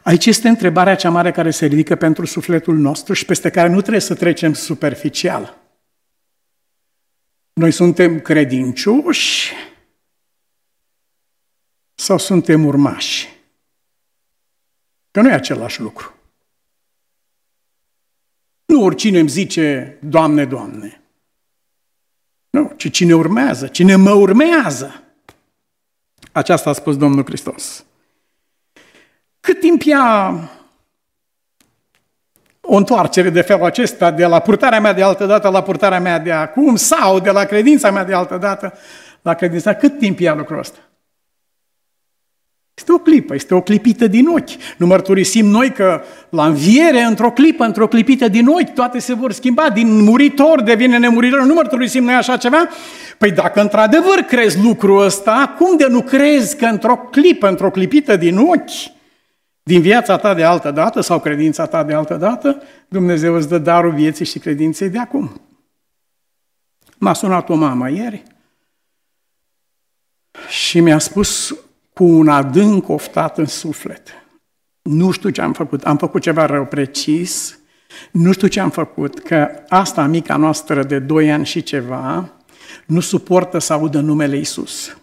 Aici 0.03 0.27
este 0.27 0.49
întrebarea 0.49 0.95
cea 0.95 1.11
mare 1.11 1.31
care 1.31 1.51
se 1.51 1.67
ridică 1.67 1.97
pentru 1.97 2.27
sufletul 2.27 2.77
nostru 2.77 3.13
și 3.13 3.25
peste 3.25 3.51
care 3.51 3.69
nu 3.69 3.81
trebuie 3.81 4.01
să 4.01 4.15
trecem 4.15 4.53
superficial. 4.53 5.62
Noi 7.53 7.71
suntem 7.71 8.21
credincioși 8.21 9.53
sau 11.95 12.19
suntem 12.19 12.65
urmași? 12.65 13.29
Că 15.11 15.21
nu 15.21 15.29
e 15.29 15.33
același 15.33 15.81
lucru. 15.81 16.15
Nu 18.65 18.83
oricine 18.85 19.19
îmi 19.19 19.29
zice, 19.29 19.99
Doamne, 20.03 20.45
Doamne. 20.45 21.03
Nu, 22.51 22.73
ci 22.77 22.91
cine 22.91 23.15
urmează, 23.15 23.67
cine 23.67 23.97
mă 23.97 24.13
urmează. 24.13 25.03
Aceasta 26.33 26.71
a 26.71 26.73
spus 26.73 26.97
Domnul 26.97 27.25
Hristos. 27.25 27.85
Cât 29.41 29.61
timp 29.61 29.83
ia 29.83 30.35
o 32.73 32.77
întoarcere 32.77 33.31
de 33.31 33.41
felul 33.41 33.65
acesta 33.65 34.11
de 34.11 34.27
la 34.27 34.39
purtarea 34.39 34.81
mea 34.81 34.93
de 34.93 35.03
altă 35.03 35.27
dată 35.27 35.49
la 35.49 35.63
purtarea 35.63 36.01
mea 36.01 36.19
de 36.19 36.33
acum 36.33 36.77
sau 36.77 37.21
de 37.21 37.31
la 37.31 37.45
credința 37.45 37.91
mea 37.91 38.05
de 38.05 38.15
altă 38.15 38.37
dată 38.41 38.73
la 39.23 39.35
credința, 39.35 39.75
cât 39.75 39.99
timp 39.99 40.19
ia 40.19 40.35
lucrul 40.35 40.59
ăsta? 40.59 40.79
Este 42.75 42.93
o 42.93 42.99
clipă, 42.99 43.35
este 43.35 43.55
o 43.55 43.61
clipită 43.61 44.07
din 44.07 44.27
ochi. 44.27 44.77
Nu 44.77 44.87
mărturisim 44.87 45.47
noi 45.47 45.73
că 45.73 46.03
la 46.29 46.47
înviere, 46.47 47.01
într-o 47.01 47.31
clipă, 47.31 47.65
într-o 47.65 47.89
clipită 47.89 48.29
din 48.29 48.47
ochi, 48.47 48.75
toate 48.75 48.99
se 48.99 49.15
vor 49.15 49.33
schimba, 49.33 49.71
din 49.71 50.03
muritor 50.03 50.63
devine 50.63 50.99
nemuritor. 50.99 51.43
Nu 51.43 51.55
mărturisim 51.55 52.05
noi 52.05 52.15
așa 52.15 52.37
ceva? 52.37 52.69
Păi 53.19 53.31
dacă 53.31 53.61
într-adevăr 53.61 54.19
crezi 54.29 54.63
lucrul 54.63 55.05
ăsta, 55.05 55.55
cum 55.59 55.77
de 55.77 55.87
nu 55.89 56.03
crezi 56.03 56.57
că 56.57 56.65
într-o 56.65 56.97
clipă, 56.97 57.49
într-o 57.49 57.71
clipită 57.71 58.17
din 58.17 58.37
ochi, 58.37 59.01
din 59.63 59.81
viața 59.81 60.17
ta 60.17 60.35
de 60.35 60.45
altă 60.45 60.71
dată 60.71 61.01
sau 61.01 61.21
credința 61.21 61.67
ta 61.67 61.85
de 61.85 61.95
altă 61.95 62.17
dată, 62.17 62.63
Dumnezeu 62.89 63.35
îți 63.35 63.49
dă 63.49 63.59
darul 63.59 63.95
vieții 63.95 64.25
și 64.25 64.39
credinței 64.39 64.89
de 64.89 64.99
acum. 64.99 65.41
M-a 66.99 67.13
sunat 67.13 67.49
o 67.49 67.55
mamă 67.55 67.91
ieri 67.91 68.23
și 70.49 70.81
mi-a 70.81 70.99
spus 70.99 71.57
cu 71.93 72.05
un 72.05 72.29
adânc 72.29 72.89
oftat 72.89 73.39
în 73.39 73.47
suflet. 73.47 74.09
Nu 74.83 75.11
știu 75.11 75.31
ce 75.31 75.41
am 75.41 75.53
făcut, 75.53 75.85
am 75.85 75.97
făcut 75.97 76.23
ceva 76.23 76.47
rău 76.47 76.67
precis, 76.67 77.59
nu 78.11 78.33
știu 78.33 78.49
ce 78.49 78.61
am 78.61 78.71
făcut, 78.71 79.19
că 79.19 79.51
asta 79.69 80.07
mica 80.07 80.37
noastră 80.37 80.83
de 80.83 80.99
2 80.99 81.33
ani 81.33 81.47
și 81.47 81.63
ceva 81.63 82.33
nu 82.87 83.01
suportă 83.01 83.59
să 83.59 83.73
audă 83.73 84.01
numele 84.01 84.37
Isus. 84.37 84.97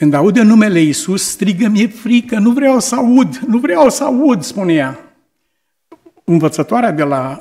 Când 0.00 0.14
aude 0.14 0.42
numele 0.42 0.80
Isus, 0.80 1.30
strigă, 1.30 1.68
mi-e 1.68 1.86
frică, 1.86 2.38
nu 2.38 2.50
vreau 2.50 2.78
să 2.78 2.94
aud, 2.94 3.36
nu 3.36 3.58
vreau 3.58 3.88
să 3.88 4.04
aud, 4.04 4.42
spune 4.42 4.72
ea. 4.72 4.98
Învățătoarea 6.24 6.90
de 6.90 7.02
la 7.02 7.40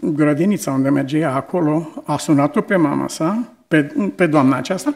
grădinița 0.00 0.70
unde 0.70 0.88
mergea 0.88 1.34
acolo 1.34 2.02
a 2.04 2.18
sunat-o 2.18 2.60
pe 2.60 2.76
mama 2.76 3.08
sa, 3.08 3.52
pe, 3.68 3.82
pe 4.14 4.26
doamna 4.26 4.56
aceasta, 4.56 4.94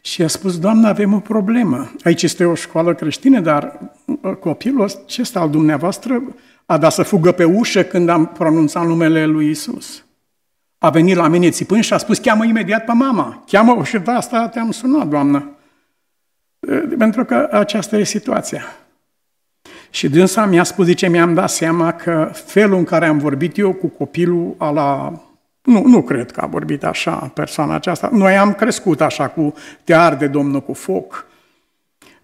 și 0.00 0.22
a 0.22 0.26
spus, 0.26 0.58
Doamne, 0.58 0.88
avem 0.88 1.12
o 1.12 1.18
problemă. 1.18 1.92
Aici 2.04 2.22
este 2.22 2.44
o 2.44 2.54
școală 2.54 2.94
creștină, 2.94 3.40
dar 3.40 3.80
uh, 4.04 4.34
copilul 4.34 4.90
acesta 5.04 5.40
al 5.40 5.50
dumneavoastră 5.50 6.22
a 6.66 6.78
dat 6.78 6.92
să 6.92 7.02
fugă 7.02 7.32
pe 7.32 7.44
ușă 7.44 7.82
când 7.82 8.08
am 8.08 8.26
pronunțat 8.26 8.86
numele 8.86 9.26
lui 9.26 9.50
Isus. 9.50 10.04
A 10.78 10.90
venit 10.90 11.16
la 11.16 11.28
mine 11.28 11.50
țipând 11.50 11.82
și 11.82 11.92
a 11.92 11.98
spus, 11.98 12.18
cheamă 12.18 12.44
imediat 12.44 12.84
pe 12.84 12.92
mama. 12.92 13.44
Cheamă 13.46 13.84
și 13.84 13.98
de 13.98 14.10
asta 14.10 14.48
te-am 14.48 14.70
sunat, 14.70 15.08
Doamnă. 15.08 15.56
Uh, 16.68 16.82
pentru 16.98 17.24
că 17.24 17.48
aceasta 17.50 17.96
e 17.96 18.04
situația. 18.04 18.62
Și 19.90 20.08
dânsa 20.08 20.44
mi-a 20.44 20.62
spus, 20.62 20.86
zice, 20.86 21.08
mi-am 21.08 21.34
dat 21.34 21.50
seama 21.50 21.92
că 21.92 22.30
felul 22.32 22.78
în 22.78 22.84
care 22.84 23.06
am 23.06 23.18
vorbit 23.18 23.58
eu 23.58 23.72
cu 23.72 23.86
copilul 23.86 24.54
a 24.58 24.70
la 24.70 25.12
nu, 25.62 25.82
nu 25.86 26.02
cred 26.02 26.30
că 26.30 26.40
a 26.40 26.46
vorbit 26.46 26.84
așa 26.84 27.14
persoana 27.34 27.74
aceasta. 27.74 28.08
Noi 28.12 28.36
am 28.36 28.52
crescut 28.52 29.00
așa 29.00 29.28
cu 29.28 29.54
te 29.84 29.94
arde 29.94 30.26
Domnul 30.26 30.60
cu 30.60 30.72
foc. 30.72 31.26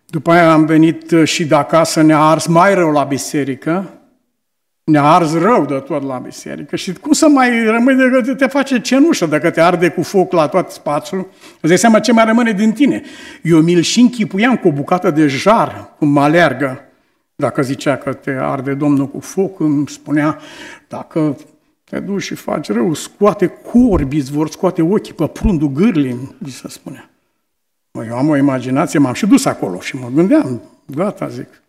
După 0.06 0.30
aia 0.30 0.52
am 0.52 0.64
venit 0.64 1.14
și 1.24 1.46
de 1.46 1.54
acasă, 1.54 2.02
ne-a 2.02 2.18
ars 2.18 2.46
mai 2.46 2.74
rău 2.74 2.90
la 2.90 3.04
biserică, 3.04 3.90
ne-a 4.88 5.02
ars 5.02 5.32
rău 5.32 5.64
de 5.64 5.74
tot 5.74 6.02
la 6.02 6.18
biserică 6.18 6.76
și 6.76 6.92
cum 6.92 7.12
să 7.12 7.28
mai 7.28 7.64
rămâi 7.64 7.94
decât 7.96 8.38
te 8.38 8.46
face 8.46 8.80
cenușă 8.80 9.26
dacă 9.26 9.50
te 9.50 9.60
arde 9.60 9.88
cu 9.88 10.02
foc 10.02 10.32
la 10.32 10.48
tot 10.48 10.70
spațiul? 10.70 11.28
Îți 11.60 11.68
dai 11.68 11.78
seama 11.78 12.00
ce 12.00 12.12
mai 12.12 12.24
rămâne 12.24 12.52
din 12.52 12.72
tine. 12.72 13.02
Eu 13.42 13.60
mi-l 13.60 13.80
și 13.80 14.00
închipuiam 14.00 14.56
cu 14.56 14.68
o 14.68 14.72
bucată 14.72 15.10
de 15.10 15.26
jar, 15.26 15.94
cum 15.98 16.08
mă 16.08 16.20
alergă. 16.20 16.80
Dacă 17.36 17.62
zicea 17.62 17.96
că 17.96 18.12
te 18.12 18.30
arde 18.30 18.74
Domnul 18.74 19.08
cu 19.08 19.20
foc, 19.20 19.60
îmi 19.60 19.88
spunea, 19.88 20.38
dacă 20.88 21.36
te 21.84 22.00
duci 22.00 22.22
și 22.22 22.34
faci 22.34 22.70
rău, 22.70 22.94
scoate 22.94 23.46
corbi, 23.46 24.16
îți 24.16 24.32
vor 24.32 24.50
scoate 24.50 24.82
ochii 24.82 25.14
pe 25.14 25.26
prundul 25.26 25.68
gârlii, 25.68 26.36
mi 26.38 26.50
se 26.50 26.68
spune. 26.68 27.10
Mă, 27.90 28.04
eu 28.04 28.16
am 28.16 28.28
o 28.28 28.36
imaginație, 28.36 28.98
m-am 28.98 29.12
și 29.12 29.26
dus 29.26 29.44
acolo 29.44 29.80
și 29.80 29.96
mă 29.96 30.08
gândeam, 30.14 30.62
gata, 30.86 31.28
zic. 31.28 31.62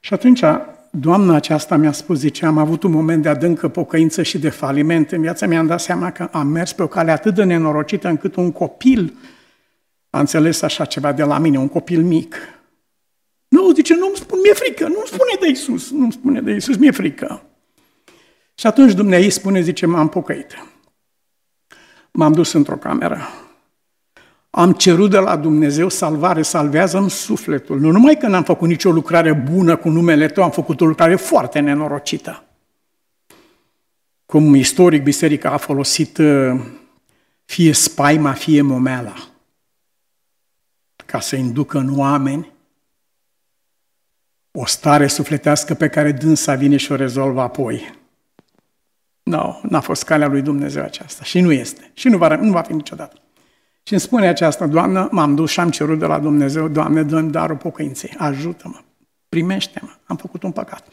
Și 0.00 0.14
atunci, 0.14 0.42
doamna 0.90 1.34
aceasta 1.34 1.76
mi-a 1.76 1.92
spus, 1.92 2.18
zice, 2.18 2.46
am 2.46 2.58
avut 2.58 2.82
un 2.82 2.90
moment 2.90 3.22
de 3.22 3.28
adâncă 3.28 3.68
pocăință 3.68 4.22
și 4.22 4.38
de 4.38 4.48
faliment 4.48 5.12
în 5.12 5.20
viața, 5.20 5.46
mi-am 5.46 5.66
dat 5.66 5.80
seama 5.80 6.12
că 6.12 6.28
am 6.32 6.46
mers 6.46 6.72
pe 6.72 6.82
o 6.82 6.86
cale 6.86 7.10
atât 7.10 7.34
de 7.34 7.44
nenorocită 7.44 8.08
încât 8.08 8.34
un 8.36 8.52
copil 8.52 9.18
a 10.10 10.18
înțeles 10.20 10.62
așa 10.62 10.84
ceva 10.84 11.12
de 11.12 11.22
la 11.22 11.38
mine, 11.38 11.58
un 11.58 11.68
copil 11.68 12.02
mic. 12.02 12.36
Nu, 13.48 13.72
zice, 13.72 13.96
nu-mi 13.96 14.16
spune, 14.16 14.40
mi-e 14.44 14.54
frică, 14.54 14.84
nu-mi 14.84 15.06
spune 15.06 15.36
de 15.40 15.48
Isus, 15.48 15.90
nu-mi 15.90 16.12
spune 16.12 16.40
de 16.40 16.52
Isus, 16.52 16.76
mi-e 16.76 16.90
frică. 16.90 17.42
Și 18.54 18.66
atunci 18.66 18.92
Dumnezeu 18.92 19.28
spune, 19.28 19.60
zice, 19.60 19.86
m-am 19.86 20.08
pocăit. 20.08 20.64
M-am 22.10 22.32
dus 22.32 22.52
într-o 22.52 22.76
cameră. 22.76 23.18
Am 24.50 24.72
cerut 24.72 25.10
de 25.10 25.18
la 25.18 25.36
Dumnezeu 25.36 25.88
salvare, 25.88 26.42
salvează-mi 26.42 27.10
sufletul. 27.10 27.80
Nu 27.80 27.90
numai 27.90 28.16
că 28.16 28.26
n-am 28.26 28.42
făcut 28.42 28.68
nicio 28.68 28.90
lucrare 28.90 29.32
bună 29.32 29.76
cu 29.76 29.88
numele 29.88 30.28
Tău, 30.28 30.44
am 30.44 30.50
făcut 30.50 30.80
o 30.80 30.86
lucrare 30.86 31.16
foarte 31.16 31.58
nenorocită. 31.58 32.44
Cum 34.26 34.54
istoric 34.54 35.02
biserica 35.02 35.50
a 35.50 35.56
folosit 35.56 36.18
uh, 36.18 36.60
fie 37.44 37.72
spaima, 37.72 38.32
fie 38.32 38.62
momeala, 38.62 39.14
ca 41.06 41.20
să 41.20 41.36
inducă 41.36 41.78
în 41.78 41.98
oameni 41.98 42.52
o 44.50 44.66
stare 44.66 45.06
sufletească 45.06 45.74
pe 45.74 45.88
care 45.88 46.12
dânsa 46.12 46.54
vine 46.54 46.76
și 46.76 46.92
o 46.92 46.94
rezolvă 46.94 47.40
apoi. 47.40 47.98
Nu, 49.22 49.36
no, 49.36 49.60
n-a 49.62 49.80
fost 49.80 50.04
calea 50.04 50.26
lui 50.26 50.42
Dumnezeu 50.42 50.82
aceasta 50.82 51.24
și 51.24 51.40
nu 51.40 51.52
este 51.52 51.90
și 51.94 52.08
nu 52.08 52.18
va, 52.18 52.36
nu 52.36 52.50
va 52.50 52.62
fi 52.62 52.72
niciodată. 52.72 53.20
Și 53.82 53.92
îmi 53.92 54.00
spune 54.00 54.26
aceasta, 54.26 54.66
Doamnă, 54.66 55.08
m-am 55.10 55.34
dus 55.34 55.50
și 55.50 55.60
am 55.60 55.70
cerut 55.70 55.98
de 55.98 56.06
la 56.06 56.18
Dumnezeu, 56.18 56.68
Doamne, 56.68 57.02
dă 57.02 57.20
darul 57.20 57.56
pocăinței, 57.56 58.14
ajută-mă, 58.18 58.78
primește-mă, 59.28 59.90
am 60.04 60.16
făcut 60.16 60.42
un 60.42 60.50
păcat. 60.50 60.86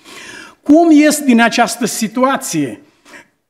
Cum 0.64 0.92
ies 0.92 1.20
din 1.20 1.42
această 1.42 1.86
situație? 1.86 2.82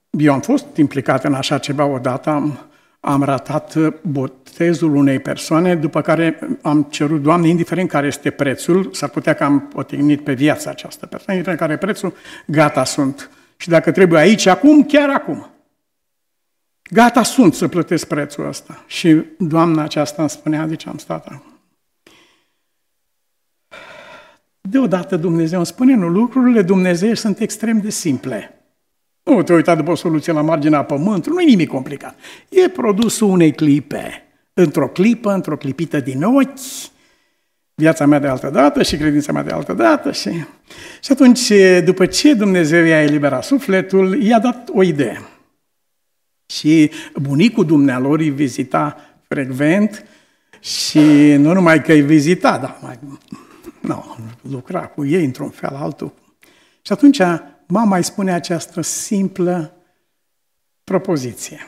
Eu 0.10 0.34
am 0.34 0.41
fost 0.41 0.65
implicat 0.76 1.23
în 1.23 1.34
așa 1.34 1.58
ceva 1.58 1.86
odată, 1.86 2.30
am, 2.30 2.60
am 3.00 3.23
ratat 3.23 3.78
botezul 4.02 4.95
unei 4.95 5.19
persoane, 5.19 5.76
după 5.76 6.02
care 6.02 6.39
am 6.62 6.88
cerut, 6.89 7.21
Doamne, 7.21 7.47
indiferent 7.47 7.89
care 7.89 8.08
este 8.08 8.30
prețul, 8.30 8.89
s-ar 8.93 9.10
putea 9.10 9.34
că 9.34 9.43
am 9.43 9.60
potignit 9.60 10.23
pe 10.23 10.34
viața 10.34 10.69
această 10.69 11.06
persoană, 11.06 11.32
indiferent 11.32 11.60
care 11.60 11.73
e 11.73 11.86
prețul, 11.86 12.13
gata 12.45 12.84
sunt. 12.84 13.30
Și 13.58 13.69
dacă 13.69 13.91
trebuie 13.91 14.19
aici, 14.19 14.45
acum, 14.45 14.84
chiar 14.84 15.10
acum. 15.10 15.50
Gata 16.89 17.23
sunt 17.23 17.54
să 17.54 17.67
plătesc 17.67 18.08
prețul 18.08 18.47
ăsta. 18.47 18.84
Și 18.88 19.21
doamna 19.38 19.84
aceasta 19.84 20.21
îmi 20.21 20.30
spunea, 20.30 20.65
de 20.65 20.76
ce 20.76 20.89
am 20.89 20.97
stat 20.97 21.26
acum. 21.26 21.52
Deodată 24.62 25.17
Dumnezeu 25.17 25.58
îmi 25.58 25.67
spune, 25.67 25.95
nu, 25.95 26.08
lucrurile 26.08 26.62
Dumnezeu 26.62 27.13
sunt 27.13 27.39
extrem 27.39 27.80
de 27.80 27.89
simple. 27.89 28.62
Nu 29.23 29.43
te 29.43 29.54
uita 29.54 29.76
după 29.76 29.91
o 29.91 29.95
soluție 29.95 30.34
la 30.34 30.41
marginea 30.41 30.84
pământului, 30.84 31.36
nu 31.36 31.41
e 31.41 31.54
nimic 31.54 31.69
complicat. 31.69 32.15
E 32.50 32.69
produsul 32.69 33.30
unei 33.30 33.52
clipe. 33.52 34.21
Într-o 34.54 34.88
clipă, 34.88 35.34
într-o 35.34 35.58
clipită 35.58 36.00
din 36.00 36.23
ochi, 36.23 36.60
viața 37.76 38.06
mea 38.06 38.19
de 38.19 38.28
altă 38.28 38.50
dată 38.50 38.84
și 38.84 38.97
credința 38.97 39.32
mea 39.32 39.43
de 39.43 39.52
altă 39.52 39.73
dată. 39.73 40.12
Și, 40.12 40.30
și 41.02 41.12
atunci, 41.12 41.52
după 41.84 42.06
ce 42.06 42.34
Dumnezeu 42.34 42.86
i-a 42.86 43.02
eliberat 43.02 43.43
sufletul, 43.43 44.21
i-a 44.21 44.39
dat 44.39 44.69
o 44.73 44.84
idee. 44.84 45.21
Și 46.50 46.92
bunicul 47.16 47.66
dumnealor 47.66 48.20
îi 48.20 48.30
vizita 48.30 48.96
frecvent 49.28 50.06
și 50.60 51.00
nu 51.34 51.54
numai 51.54 51.82
că 51.82 51.92
îi 51.92 52.02
vizita, 52.02 52.58
dar 52.58 52.80
mai, 52.82 53.00
nu, 53.80 54.18
lucra 54.50 54.88
cu 54.88 55.06
ei 55.06 55.26
într-un 55.26 55.50
fel 55.50 55.76
altul. 55.76 56.14
Și 56.82 56.92
atunci 56.92 57.22
mama 57.68 57.98
îi 57.98 58.04
spune 58.04 58.34
această 58.34 58.82
simplă 58.82 59.76
propoziție. 60.84 61.64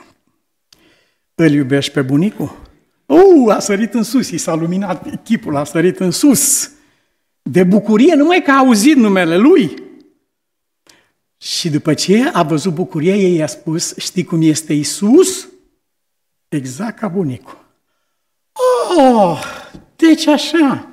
Îl 1.35 1.51
iubești 1.51 1.91
pe 1.91 2.01
bunicul? 2.01 2.57
Oh, 3.05 3.55
a 3.55 3.59
sărit 3.59 3.93
în 3.93 4.03
sus, 4.03 4.29
i 4.29 4.37
s-a 4.37 4.55
luminat 4.55 5.23
chipul, 5.23 5.55
a 5.55 5.63
sărit 5.63 5.99
în 5.99 6.11
sus. 6.11 6.71
De 7.41 7.63
bucurie, 7.63 8.15
numai 8.15 8.41
că 8.41 8.51
a 8.51 8.57
auzit 8.57 8.95
numele 8.95 9.37
lui. 9.37 9.88
Și 11.41 11.69
după 11.69 11.93
ce 11.93 12.29
a 12.33 12.43
văzut 12.43 12.73
bucuria 12.73 13.15
ei, 13.15 13.35
i-a 13.35 13.47
spus, 13.47 13.97
știi 13.97 14.23
cum 14.23 14.41
este 14.41 14.73
Isus? 14.73 15.47
Exact 16.47 16.99
ca 16.99 17.07
bunicul. 17.07 17.65
Oh, 18.97 19.41
deci 19.95 20.27
așa. 20.27 20.87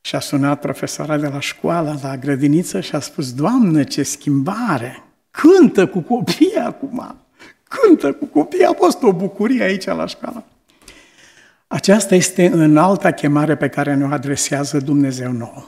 Și 0.00 0.14
a 0.14 0.20
sunat 0.20 0.60
profesoara 0.60 1.16
de 1.16 1.26
la 1.26 1.40
școală, 1.40 1.98
la 2.02 2.16
grădiniță 2.16 2.80
și 2.80 2.94
a 2.94 3.00
spus, 3.00 3.32
Doamnă, 3.32 3.84
ce 3.84 4.02
schimbare! 4.02 5.02
Cântă 5.30 5.86
cu 5.86 6.00
copiii 6.00 6.56
acum! 6.64 7.16
Cântă 7.62 8.12
cu 8.12 8.24
copiii! 8.24 8.64
A 8.64 8.72
fost 8.72 9.02
o 9.02 9.12
bucurie 9.12 9.62
aici 9.62 9.84
la 9.84 10.06
școală. 10.06 10.44
Aceasta 11.66 12.14
este 12.14 12.46
în 12.46 12.76
alta 12.76 13.10
chemare 13.10 13.56
pe 13.56 13.68
care 13.68 13.94
ne-o 13.94 14.12
adresează 14.12 14.78
Dumnezeu 14.78 15.32
nouă. 15.32 15.66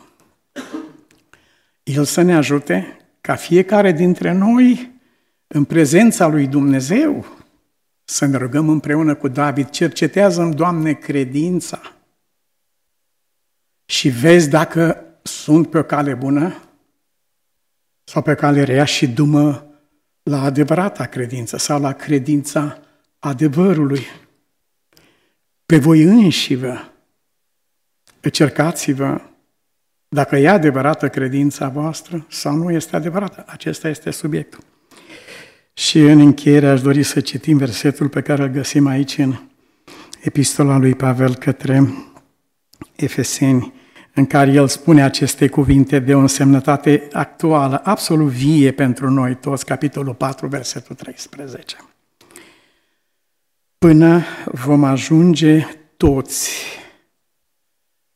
El 1.82 2.04
să 2.04 2.22
ne 2.22 2.36
ajute 2.36 2.96
ca 3.28 3.36
fiecare 3.36 3.92
dintre 3.92 4.32
noi, 4.32 4.92
în 5.46 5.64
prezența 5.64 6.26
lui 6.26 6.46
Dumnezeu, 6.46 7.26
să 8.04 8.26
ne 8.26 8.36
rugăm 8.36 8.68
împreună 8.68 9.14
cu 9.14 9.28
David, 9.28 9.68
cercetează-mi, 9.68 10.54
Doamne, 10.54 10.92
credința 10.92 11.80
și 13.84 14.08
vezi 14.08 14.48
dacă 14.48 15.04
sunt 15.22 15.70
pe 15.70 15.78
o 15.78 15.82
cale 15.82 16.14
bună 16.14 16.62
sau 18.04 18.22
pe 18.22 18.34
cale 18.34 18.62
rea 18.62 18.84
și 18.84 19.08
dumă 19.08 19.66
la 20.22 20.42
adevărata 20.42 21.06
credință 21.06 21.56
sau 21.56 21.80
la 21.80 21.92
credința 21.92 22.78
adevărului. 23.18 24.02
Pe 25.66 25.78
voi 25.78 26.02
înși 26.02 26.54
vă, 26.54 26.78
încercați-vă 28.20 29.20
dacă 30.08 30.36
e 30.36 30.48
adevărată 30.48 31.08
credința 31.08 31.68
voastră 31.68 32.26
sau 32.28 32.54
nu 32.54 32.70
este 32.70 32.96
adevărată. 32.96 33.44
Acesta 33.46 33.88
este 33.88 34.10
subiectul. 34.10 34.64
Și 35.72 35.98
în 35.98 36.20
încheiere 36.20 36.66
aș 36.66 36.80
dori 36.80 37.02
să 37.02 37.20
citim 37.20 37.56
versetul 37.56 38.08
pe 38.08 38.20
care 38.20 38.42
îl 38.42 38.48
găsim 38.48 38.86
aici 38.86 39.18
în 39.18 39.34
epistola 40.20 40.78
lui 40.78 40.94
Pavel 40.94 41.34
către 41.34 41.92
Efeseni, 42.96 43.72
în 44.14 44.26
care 44.26 44.50
el 44.50 44.68
spune 44.68 45.02
aceste 45.02 45.48
cuvinte 45.48 45.98
de 45.98 46.14
o 46.14 46.18
însemnătate 46.18 47.08
actuală, 47.12 47.80
absolut 47.84 48.28
vie 48.28 48.72
pentru 48.72 49.10
noi 49.10 49.34
toți, 49.34 49.64
capitolul 49.64 50.14
4, 50.14 50.46
versetul 50.46 50.94
13. 50.94 51.76
Până 53.78 54.22
vom 54.44 54.84
ajunge 54.84 55.66
toți 55.96 56.50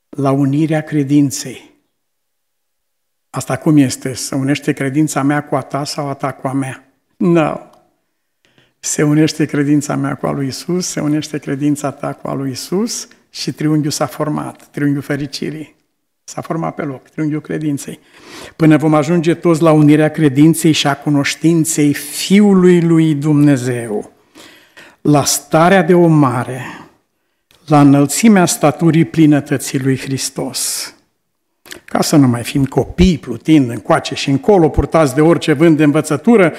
la 0.09 0.31
unirea 0.31 0.81
credinței, 0.81 1.71
Asta 3.35 3.57
cum 3.57 3.77
este? 3.77 4.14
Să 4.14 4.35
unește 4.35 4.73
credința 4.73 5.23
mea 5.23 5.45
cu 5.45 5.55
a 5.55 5.61
ta 5.61 5.85
sau 5.85 6.09
a 6.09 6.14
ta 6.14 6.33
cu 6.33 6.47
a 6.47 6.53
mea? 6.53 6.85
Nu. 7.16 7.33
No. 7.33 7.57
Se 8.79 9.03
unește 9.03 9.45
credința 9.45 9.97
mea 9.97 10.14
cu 10.14 10.27
a 10.27 10.31
lui 10.31 10.47
Isus, 10.47 10.87
se 10.87 11.01
unește 11.01 11.38
credința 11.38 11.90
ta 11.90 12.12
cu 12.12 12.29
a 12.29 12.35
lui 12.35 12.51
Isus 12.51 13.09
și 13.31 13.53
triunghiul 13.53 13.92
s-a 13.92 14.07
format, 14.07 14.68
triunghiul 14.71 15.03
fericirii. 15.03 15.77
S-a 16.25 16.40
format 16.40 16.75
pe 16.75 16.83
loc, 16.83 17.09
triunghiul 17.09 17.40
credinței. 17.40 17.99
Până 18.57 18.77
vom 18.77 18.95
ajunge 18.95 19.35
toți 19.35 19.62
la 19.62 19.73
unirea 19.73 20.11
credinței 20.11 20.73
și 20.73 20.87
a 20.87 20.97
cunoștinței 20.97 21.95
Fiului 21.95 22.81
lui 22.81 23.14
Dumnezeu, 23.14 24.12
la 25.01 25.25
starea 25.25 25.83
de 25.83 25.95
om 25.95 26.12
mare, 26.12 26.64
la 27.66 27.81
înălțimea 27.81 28.47
staturii 28.47 29.05
plinătății 29.05 29.81
lui 29.81 29.99
Hristos 29.99 30.91
ca 31.85 32.03
să 32.03 32.16
nu 32.16 32.27
mai 32.27 32.42
fim 32.42 32.64
copii 32.64 33.18
plutind 33.18 33.70
încoace 33.70 34.14
și 34.14 34.31
încolo, 34.31 34.68
purtați 34.68 35.14
de 35.14 35.20
orice 35.20 35.53
vânt 35.53 35.77
de 35.77 35.85
învățătură, 35.85 36.53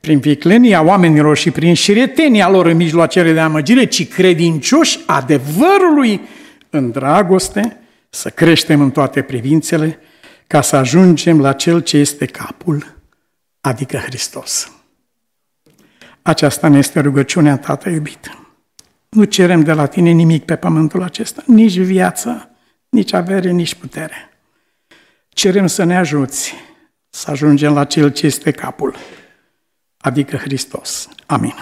prin 0.00 0.18
viclenia 0.18 0.82
oamenilor 0.82 1.36
și 1.36 1.50
prin 1.50 1.74
șiretenia 1.74 2.48
lor 2.48 2.66
în 2.66 2.76
mijloacele 2.76 3.32
de 3.32 3.40
amăgire, 3.40 3.84
ci 3.84 4.08
credincioși 4.08 4.98
adevărului 5.06 6.20
în 6.70 6.90
dragoste, 6.90 7.80
să 8.10 8.28
creștem 8.28 8.80
în 8.80 8.90
toate 8.90 9.22
privințele, 9.22 9.98
ca 10.46 10.60
să 10.60 10.76
ajungem 10.76 11.40
la 11.40 11.52
Cel 11.52 11.80
ce 11.80 11.96
este 11.96 12.26
capul, 12.26 12.96
adică 13.60 13.96
Hristos. 13.96 14.72
Aceasta 16.22 16.68
ne 16.68 16.78
este 16.78 17.00
rugăciunea, 17.00 17.56
Tată 17.56 17.88
iubit. 17.88 18.38
Nu 19.08 19.24
cerem 19.24 19.60
de 19.60 19.72
la 19.72 19.86
Tine 19.86 20.10
nimic 20.10 20.44
pe 20.44 20.56
pământul 20.56 21.02
acesta, 21.02 21.42
nici 21.46 21.78
viață, 21.78 22.50
nici 22.88 23.12
avere, 23.12 23.50
nici 23.50 23.74
putere 23.74 24.33
cerem 25.34 25.66
să 25.66 25.84
ne 25.84 25.96
ajuți 25.96 26.54
să 27.08 27.30
ajungem 27.30 27.72
la 27.72 27.84
cel 27.84 28.12
ce 28.12 28.26
este 28.26 28.50
capul, 28.50 28.94
adică 29.96 30.36
Hristos. 30.36 31.08
Amin. 31.26 31.54